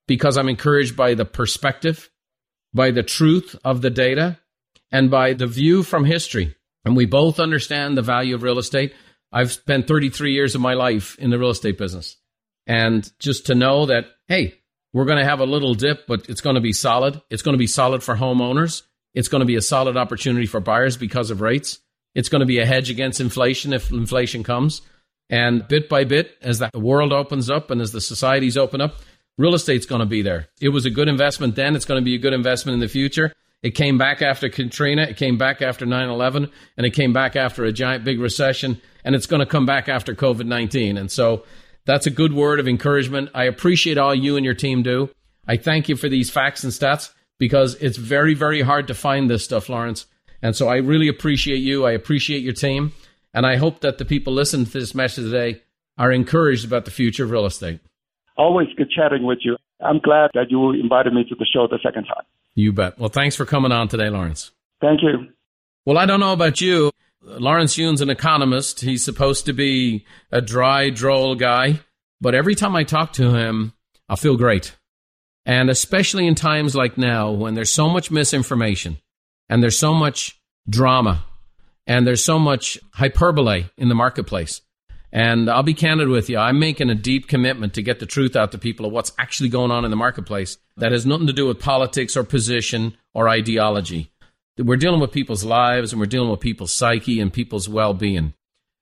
because 0.08 0.36
I'm 0.36 0.48
encouraged 0.48 0.96
by 0.96 1.14
the 1.14 1.24
perspective, 1.24 2.10
by 2.74 2.90
the 2.90 3.04
truth 3.04 3.54
of 3.64 3.80
the 3.80 3.90
data, 3.90 4.40
and 4.90 5.08
by 5.08 5.34
the 5.34 5.46
view 5.46 5.84
from 5.84 6.04
history. 6.04 6.56
And 6.84 6.96
we 6.96 7.06
both 7.06 7.38
understand 7.38 7.96
the 7.96 8.02
value 8.02 8.34
of 8.34 8.42
real 8.42 8.58
estate. 8.58 8.92
I've 9.32 9.52
spent 9.52 9.86
33 9.86 10.32
years 10.32 10.56
of 10.56 10.60
my 10.60 10.74
life 10.74 11.16
in 11.20 11.30
the 11.30 11.38
real 11.38 11.50
estate 11.50 11.78
business. 11.78 12.16
And 12.70 13.11
just 13.18 13.46
to 13.46 13.56
know 13.56 13.87
that, 13.87 14.04
hey, 14.28 14.54
we're 14.92 15.04
going 15.04 15.18
to 15.18 15.24
have 15.24 15.40
a 15.40 15.44
little 15.44 15.74
dip, 15.74 16.06
but 16.06 16.28
it's 16.28 16.40
going 16.40 16.54
to 16.54 16.61
be 16.61 16.72
solid. 16.72 17.20
It's 17.28 17.42
going 17.42 17.54
to 17.54 17.59
be 17.59 17.66
solid 17.66 18.00
for 18.00 18.14
homeowners. 18.14 18.83
It's 19.12 19.26
going 19.26 19.40
to 19.40 19.46
be 19.46 19.56
a 19.56 19.61
solid 19.61 19.96
opportunity 19.96 20.46
for 20.46 20.61
buyers 20.61 20.96
because 20.96 21.33
of 21.33 21.40
rates. 21.40 21.80
It's 22.14 22.28
going 22.28 22.42
to 22.42 22.46
be 22.46 22.61
a 22.61 22.66
hedge 22.66 22.88
against 22.88 23.20
inflation 23.20 23.72
if 23.72 23.90
inflation 23.90 24.44
comes. 24.44 24.83
And 25.28 25.66
bit 25.66 25.88
by 25.88 26.04
bit, 26.04 26.37
as 26.42 26.61
the 26.61 26.70
world 26.72 27.12
opens 27.12 27.50
up 27.50 27.72
and 27.72 27.80
as 27.80 27.90
the 27.90 28.00
societies 28.00 28.56
open 28.56 28.80
up, 28.80 29.00
real 29.37 29.54
estate's 29.54 29.87
going 29.87 29.98
to 29.98 30.06
be 30.06 30.22
there. 30.22 30.46
It 30.61 30.68
was 30.68 30.87
a 30.87 30.90
good 30.90 31.09
investment 31.09 31.56
then. 31.56 31.74
It's 31.74 31.87
going 31.87 32.00
to 32.00 32.04
be 32.04 32.14
a 32.14 32.18
good 32.18 32.35
investment 32.35 32.74
in 32.74 32.80
the 32.80 32.87
future. 32.87 33.33
It 33.64 33.72
came 33.72 33.98
back 33.98 34.22
after 34.22 34.48
Katrina. 34.48 35.02
It 35.02 35.16
came 35.16 35.38
back 35.38 35.61
after 35.61 35.87
9 35.87 36.09
11. 36.09 36.48
And 36.76 36.87
it 36.87 36.90
came 36.90 37.12
back 37.12 37.35
after 37.35 37.64
a 37.64 37.72
giant 37.72 38.04
big 38.04 38.20
recession. 38.20 38.80
And 39.04 39.16
it's 39.16 39.26
going 39.26 39.40
to 39.40 39.46
come 39.46 39.66
back 39.66 39.88
after 39.88 40.14
COVID 40.14 40.46
19. 40.46 40.96
And 40.96 41.11
so 41.11 41.44
that's 41.85 42.07
a 42.07 42.11
good 42.11 42.33
word 42.33 42.61
of 42.61 42.69
encouragement. 42.69 43.31
I 43.35 43.45
appreciate 43.45 43.99
all 43.99 44.14
you 44.14 44.37
and 44.37 44.45
your 44.45 44.55
team 44.55 44.83
do. 44.83 45.11
I 45.47 45.57
thank 45.57 45.88
you 45.88 45.97
for 45.97 46.09
these 46.09 46.31
facts 46.31 46.62
and 46.64 46.73
stats. 46.73 47.12
because 47.40 47.75
it's 47.77 47.97
very, 47.97 48.35
very 48.35 48.61
hard 48.61 48.87
to 48.87 48.95
find 48.95 49.29
this 49.29 49.43
stuff, 49.43 49.69
Lawrence. 49.69 50.07
And 50.43 50.55
so 50.55 50.69
I 50.69 50.77
really 50.77 51.09
appreciate 51.09 51.57
you. 51.57 51.85
I 51.87 51.93
appreciate 51.93 52.43
your 52.43 52.53
team. 52.53 52.93
And 53.35 53.47
I 53.47 53.57
hope 53.57 53.81
that 53.81 53.99
the 53.99 54.05
people 54.05 54.33
listening 54.33 54.66
to 54.66 54.73
this 54.73 54.95
message 54.95 55.25
today 55.25 55.62
are 55.99 56.12
encouraged 56.12 56.64
about 56.64 56.85
the 56.85 56.90
future 56.90 57.25
of 57.25 57.31
real 57.31 57.47
estate. 57.47 57.81
Always 58.37 58.69
good 58.77 58.90
chatting 58.90 59.25
with 59.27 59.38
you. 59.43 59.57
I'm 59.81 59.99
glad 59.99 60.31
that 60.35 60.51
you 60.51 60.71
invited 60.73 61.12
me 61.14 61.25
to 61.25 61.35
the 61.35 61.47
show 61.47 61.66
the 61.66 61.79
second 61.83 62.05
time. 62.05 62.25
You 62.55 62.73
bet. 62.73 62.99
Well, 62.99 63.09
thanks 63.09 63.37
for 63.37 63.47
coming 63.47 63.73
on 63.73 63.88
today, 63.88 64.11
Lawrence. 64.11 64.51
Thank 64.81 65.03
you. 65.03 65.29
Well, 65.87 65.99
I 65.99 66.07
don't 66.07 66.21
know 66.21 66.33
about 66.33 66.61
you. 66.61 66.90
Lawrence 67.22 67.76
Yun's 67.76 68.00
an 68.00 68.11
economist. 68.11 68.80
He's 68.80 69.04
supposed 69.04 69.46
to 69.46 69.52
be 69.52 70.06
a 70.30 70.40
dry, 70.40 70.90
droll 70.90 71.35
guy. 71.35 71.80
But 72.20 72.35
every 72.35 72.54
time 72.54 72.76
I 72.76 72.85
talk 72.85 73.12
to 73.14 73.35
him, 73.35 73.72
I 74.09 74.16
feel 74.16 74.37
great. 74.37 74.76
And 75.46 75.70
especially 75.70 76.26
in 76.26 76.35
times 76.35 76.74
like 76.74 76.98
now 76.98 77.30
when 77.30 77.54
there's 77.54 77.72
so 77.72 77.88
much 77.88 78.11
misinformation 78.11 78.98
and 79.48 79.62
there's 79.62 79.78
so 79.78 79.94
much 79.94 80.38
drama 80.68 81.24
and 81.87 82.06
there's 82.06 82.24
so 82.24 82.38
much 82.38 82.78
hyperbole 82.94 83.64
in 83.76 83.88
the 83.88 83.94
marketplace. 83.94 84.61
And 85.12 85.50
I'll 85.50 85.64
be 85.64 85.74
candid 85.74 86.09
with 86.09 86.30
you. 86.30 86.38
I'm 86.38 86.61
making 86.61 86.88
a 86.88 86.94
deep 86.94 87.26
commitment 87.26 87.74
to 87.74 87.83
get 87.83 87.98
the 87.98 88.06
truth 88.06 88.37
out 88.37 88.52
to 88.52 88.59
people 88.59 88.87
of 88.87 88.92
what's 88.92 89.12
actually 89.18 89.48
going 89.48 89.72
on 89.72 89.85
in 89.85 89.90
the 89.90 89.96
marketplace 89.96 90.56
that 90.76 90.92
has 90.92 91.04
nothing 91.04 91.26
to 91.26 91.33
do 91.33 91.46
with 91.46 91.59
politics 91.59 92.16
or 92.16 92.22
position 92.22 92.96
or 93.12 93.28
ideology. 93.28 94.12
We're 94.61 94.77
dealing 94.77 95.01
with 95.01 95.12
people's 95.12 95.44
lives 95.44 95.92
and 95.92 96.01
we're 96.01 96.07
dealing 96.07 96.31
with 96.31 96.40
people's 96.40 96.73
psyche 96.73 97.20
and 97.20 97.33
people's 97.33 97.68
well 97.68 97.94
being. 97.94 98.35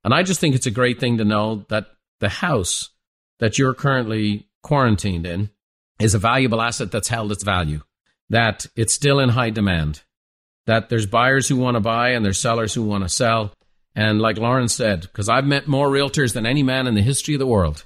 And 0.04 0.14
I 0.14 0.22
just 0.22 0.40
think 0.40 0.54
it's 0.54 0.66
a 0.66 0.70
great 0.70 1.00
thing 1.00 1.18
to 1.18 1.24
know 1.24 1.66
that 1.68 1.86
the 2.20 2.28
house 2.28 2.90
that 3.38 3.58
you're 3.58 3.74
currently 3.74 4.48
quarantined 4.62 5.26
in 5.26 5.50
is 6.00 6.14
a 6.14 6.18
valuable 6.18 6.60
asset 6.60 6.90
that's 6.90 7.08
held 7.08 7.32
its 7.32 7.44
value, 7.44 7.82
that 8.30 8.66
it's 8.76 8.94
still 8.94 9.20
in 9.20 9.30
high 9.30 9.50
demand, 9.50 10.02
that 10.66 10.88
there's 10.88 11.06
buyers 11.06 11.48
who 11.48 11.56
want 11.56 11.76
to 11.76 11.80
buy 11.80 12.10
and 12.10 12.24
there's 12.24 12.40
sellers 12.40 12.74
who 12.74 12.82
want 12.82 13.04
to 13.04 13.08
sell. 13.08 13.52
And 13.94 14.20
like 14.20 14.38
Lawrence 14.38 14.74
said, 14.74 15.02
because 15.02 15.28
I've 15.28 15.46
met 15.46 15.66
more 15.66 15.88
realtors 15.88 16.32
than 16.32 16.46
any 16.46 16.62
man 16.62 16.86
in 16.86 16.94
the 16.94 17.02
history 17.02 17.34
of 17.34 17.40
the 17.40 17.46
world, 17.46 17.84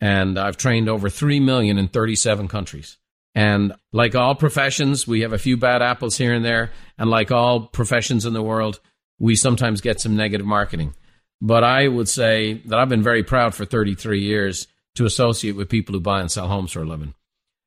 and 0.00 0.38
I've 0.38 0.56
trained 0.56 0.88
over 0.88 1.08
3 1.08 1.40
million 1.40 1.78
in 1.78 1.88
37 1.88 2.48
countries. 2.48 2.98
And 3.34 3.74
like 3.92 4.14
all 4.14 4.34
professions, 4.34 5.08
we 5.08 5.22
have 5.22 5.32
a 5.32 5.38
few 5.38 5.56
bad 5.56 5.82
apples 5.82 6.16
here 6.16 6.32
and 6.32 6.44
there. 6.44 6.70
And 6.98 7.10
like 7.10 7.32
all 7.32 7.66
professions 7.66 8.24
in 8.26 8.32
the 8.32 8.42
world, 8.42 8.80
we 9.18 9.34
sometimes 9.34 9.80
get 9.80 10.00
some 10.00 10.16
negative 10.16 10.46
marketing. 10.46 10.94
But 11.40 11.64
I 11.64 11.88
would 11.88 12.08
say 12.08 12.62
that 12.66 12.78
I've 12.78 12.88
been 12.88 13.02
very 13.02 13.24
proud 13.24 13.54
for 13.54 13.64
33 13.64 14.20
years 14.20 14.66
to 14.94 15.04
associate 15.04 15.56
with 15.56 15.68
people 15.68 15.94
who 15.94 16.00
buy 16.00 16.20
and 16.20 16.30
sell 16.30 16.48
homes 16.48 16.72
for 16.72 16.82
a 16.82 16.86
living. 16.86 17.14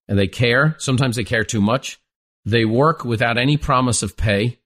And 0.08 0.18
they 0.18 0.28
care. 0.28 0.76
Sometimes 0.80 1.18
they 1.18 1.26
care 1.26 1.44
too 1.44 1.62
much. 1.62 2.00
They 2.46 2.64
work 2.64 3.04
without 3.04 3.38
any 3.38 3.58
promise 3.58 4.02
of 4.02 4.16
pay. 4.16 4.60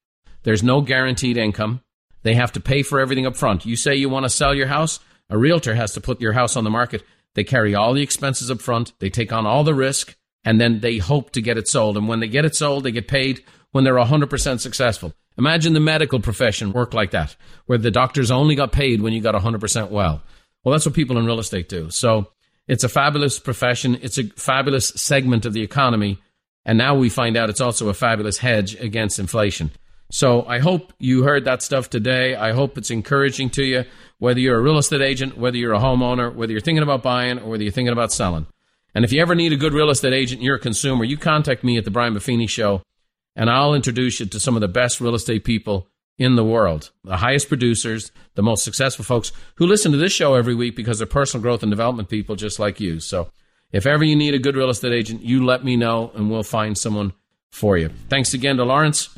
There's 0.44 0.62
no 0.62 0.82
guaranteed 0.82 1.38
income. 1.38 1.82
They 2.22 2.36
have 2.36 2.52
to 2.52 2.60
pay 2.60 2.84
for 2.84 3.00
everything 3.00 3.26
up 3.26 3.36
front. 3.36 3.66
You 3.66 3.76
say 3.76 3.96
you 3.96 4.08
want 4.08 4.26
to 4.26 4.30
sell 4.30 4.54
your 4.54 4.68
house, 4.68 5.00
a 5.30 5.38
realtor 5.38 5.74
has 5.74 5.94
to 5.94 6.02
put 6.02 6.22
your 6.22 6.34
house 6.34 6.56
on 6.56 6.64
the 6.64 6.70
market. 6.70 7.04
They 7.34 7.44
carry 7.44 7.74
all 7.74 7.94
the 7.94 8.04
expenses 8.04 8.52
up 8.52 8.62
front, 8.62 8.94
they 9.00 9.10
take 9.10 9.34
on 9.34 9.48
all 9.48 9.64
the 9.64 9.74
risk, 9.74 10.16
and 10.44 10.60
then 10.60 10.80
they 10.80 10.98
hope 10.98 11.32
to 11.32 11.42
get 11.42 11.58
it 11.58 11.68
sold. 11.68 11.98
And 11.98 12.08
when 12.08 12.20
they 12.20 12.28
get 12.28 12.46
it 12.46 12.56
sold, 12.56 12.84
they 12.84 12.92
get 12.92 13.08
paid 13.08 13.44
when 13.72 13.84
they're 13.84 13.96
100% 13.96 14.60
successful. 14.60 15.14
Imagine 15.38 15.74
the 15.74 15.80
medical 15.80 16.20
profession 16.20 16.74
work 16.74 16.94
like 16.94 17.12
that, 17.12 17.36
where 17.66 17.78
the 17.78 17.92
doctors 17.92 18.32
only 18.32 18.56
got 18.56 18.72
paid 18.72 19.02
when 19.02 19.14
you 19.14 19.22
got 19.22 19.36
100% 19.36 19.90
well. 19.90 20.22
Well, 20.64 20.74
that's 20.74 20.86
what 20.86 20.96
people 20.96 21.18
in 21.18 21.26
real 21.26 21.40
estate 21.40 21.70
do. 21.70 21.90
So 21.90 22.32
it's 22.68 22.84
a 22.84 22.90
fabulous 22.90 23.40
profession. 23.40 23.98
It's 24.02 24.18
a 24.18 24.26
fabulous 24.36 24.90
segment 24.90 25.46
of 25.46 25.54
the 25.54 25.64
economy 25.64 26.20
and 26.66 26.78
now 26.78 26.96
we 26.96 27.10
find 27.10 27.38
out 27.38 27.50
it's 27.50 27.62
also 27.62 27.90
a 27.90 27.94
fabulous 27.94 28.38
hedge 28.38 28.76
against 28.80 29.20
inflation. 29.20 29.72
So 30.12 30.46
I 30.46 30.60
hope 30.60 30.94
you 31.00 31.24
heard 31.24 31.46
that 31.46 31.62
stuff 31.62 31.90
today. 31.90 32.36
I 32.36 32.52
hope 32.52 32.78
it's 32.78 32.92
encouraging 32.92 33.50
to 33.52 33.64
you, 33.64 33.86
whether 34.20 34.40
you're 34.40 34.58
a 34.58 34.62
real 34.62 34.78
estate 34.78 35.02
agent, 35.02 35.38
whether 35.38 35.58
you're 35.58 35.74
a 35.74 35.80
homeowner, 35.80 36.34
whether 36.34 36.52
you're 36.52 36.62
thinking 36.62 36.84
about 36.84 37.02
buying, 37.02 37.40
or 37.40 37.50
whether 37.50 37.64
you're 37.64 37.72
thinking 37.72 37.94
about 37.94 38.12
selling. 38.12 38.46
And 38.94 39.06
if 39.06 39.12
you 39.12 39.22
ever 39.22 39.36
need 39.36 39.54
a 39.54 39.58
good 39.58 39.74
real 39.74 39.90
estate 39.90 40.14
agent, 40.14 40.42
you're 40.42 40.56
a 40.56 40.60
consumer, 40.60 41.04
you 41.04 41.18
contact 41.18 41.64
me 41.64 41.78
at 41.78 41.86
the 41.86 41.92
Brian 41.92 42.14
Buffini 42.14 42.50
Show, 42.50 42.82
and 43.36 43.50
I'll 43.50 43.74
introduce 43.74 44.20
you 44.20 44.26
to 44.26 44.40
some 44.40 44.56
of 44.56 44.62
the 44.62 44.68
best 44.68 45.00
real 45.00 45.16
estate 45.16 45.44
people 45.44 45.88
in 46.18 46.36
the 46.36 46.44
world, 46.44 46.92
the 47.04 47.18
highest 47.18 47.48
producers, 47.48 48.12
the 48.36 48.44
most 48.44 48.64
successful 48.64 49.04
folks 49.04 49.32
who 49.56 49.66
listen 49.66 49.92
to 49.92 49.98
this 49.98 50.12
show 50.12 50.36
every 50.36 50.54
week 50.54 50.76
because 50.76 51.00
they're 51.00 51.08
personal 51.08 51.42
growth 51.42 51.64
and 51.64 51.72
development 51.72 52.10
people 52.10 52.36
just 52.36 52.60
like 52.60 52.80
you. 52.80 53.00
So 53.00 53.32
if 53.72 53.86
ever 53.86 54.04
you 54.04 54.16
need 54.16 54.36
a 54.36 54.40
good 54.40 54.56
real 54.56 54.70
estate 54.70 54.92
agent, 54.92 55.24
you 55.24 55.46
let 55.46 55.64
me 55.64 55.78
know 55.78 56.12
and 56.14 56.30
we'll 56.30 56.44
find 56.44 56.78
someone 56.78 57.14
for 57.52 57.78
you. 57.78 57.90
Thanks 58.10 58.34
again 58.34 58.58
to 58.58 58.66
Lawrence. 58.66 59.10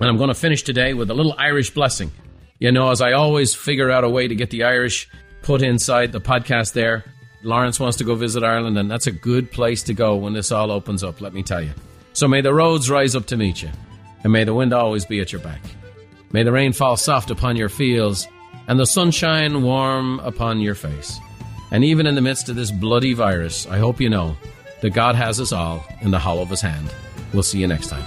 And 0.00 0.08
I'm 0.08 0.16
going 0.16 0.28
to 0.28 0.34
finish 0.34 0.62
today 0.62 0.94
with 0.94 1.10
a 1.10 1.14
little 1.14 1.34
Irish 1.38 1.70
blessing. 1.70 2.10
You 2.58 2.72
know, 2.72 2.90
as 2.90 3.00
I 3.00 3.12
always 3.12 3.54
figure 3.54 3.90
out 3.90 4.04
a 4.04 4.08
way 4.08 4.26
to 4.26 4.34
get 4.34 4.50
the 4.50 4.64
Irish 4.64 5.08
put 5.42 5.62
inside 5.62 6.12
the 6.12 6.20
podcast 6.20 6.72
there, 6.72 7.04
Lawrence 7.42 7.80
wants 7.80 7.98
to 7.98 8.04
go 8.04 8.14
visit 8.14 8.44
Ireland, 8.44 8.78
and 8.78 8.90
that's 8.90 9.06
a 9.06 9.12
good 9.12 9.50
place 9.50 9.82
to 9.84 9.94
go 9.94 10.16
when 10.16 10.32
this 10.32 10.52
all 10.52 10.70
opens 10.70 11.02
up, 11.02 11.20
let 11.20 11.34
me 11.34 11.42
tell 11.42 11.60
you. 11.60 11.72
So 12.12 12.28
may 12.28 12.40
the 12.40 12.54
roads 12.54 12.90
rise 12.90 13.16
up 13.16 13.26
to 13.26 13.36
meet 13.36 13.62
you, 13.62 13.70
and 14.22 14.32
may 14.32 14.44
the 14.44 14.54
wind 14.54 14.72
always 14.72 15.04
be 15.04 15.20
at 15.20 15.32
your 15.32 15.40
back. 15.40 15.60
May 16.32 16.44
the 16.44 16.52
rain 16.52 16.72
fall 16.72 16.96
soft 16.96 17.30
upon 17.30 17.56
your 17.56 17.68
fields, 17.68 18.28
and 18.68 18.78
the 18.78 18.86
sunshine 18.86 19.62
warm 19.62 20.20
upon 20.20 20.60
your 20.60 20.74
face. 20.74 21.18
And 21.70 21.84
even 21.84 22.06
in 22.06 22.14
the 22.14 22.20
midst 22.20 22.48
of 22.48 22.56
this 22.56 22.70
bloody 22.70 23.14
virus, 23.14 23.66
I 23.66 23.78
hope 23.78 24.00
you 24.00 24.10
know 24.10 24.36
that 24.82 24.90
God 24.90 25.14
has 25.14 25.40
us 25.40 25.52
all 25.52 25.84
in 26.00 26.10
the 26.10 26.18
hollow 26.18 26.42
of 26.42 26.50
his 26.50 26.60
hand. 26.60 26.92
We'll 27.32 27.42
see 27.42 27.60
you 27.60 27.66
next 27.66 27.88
time. 27.88 28.04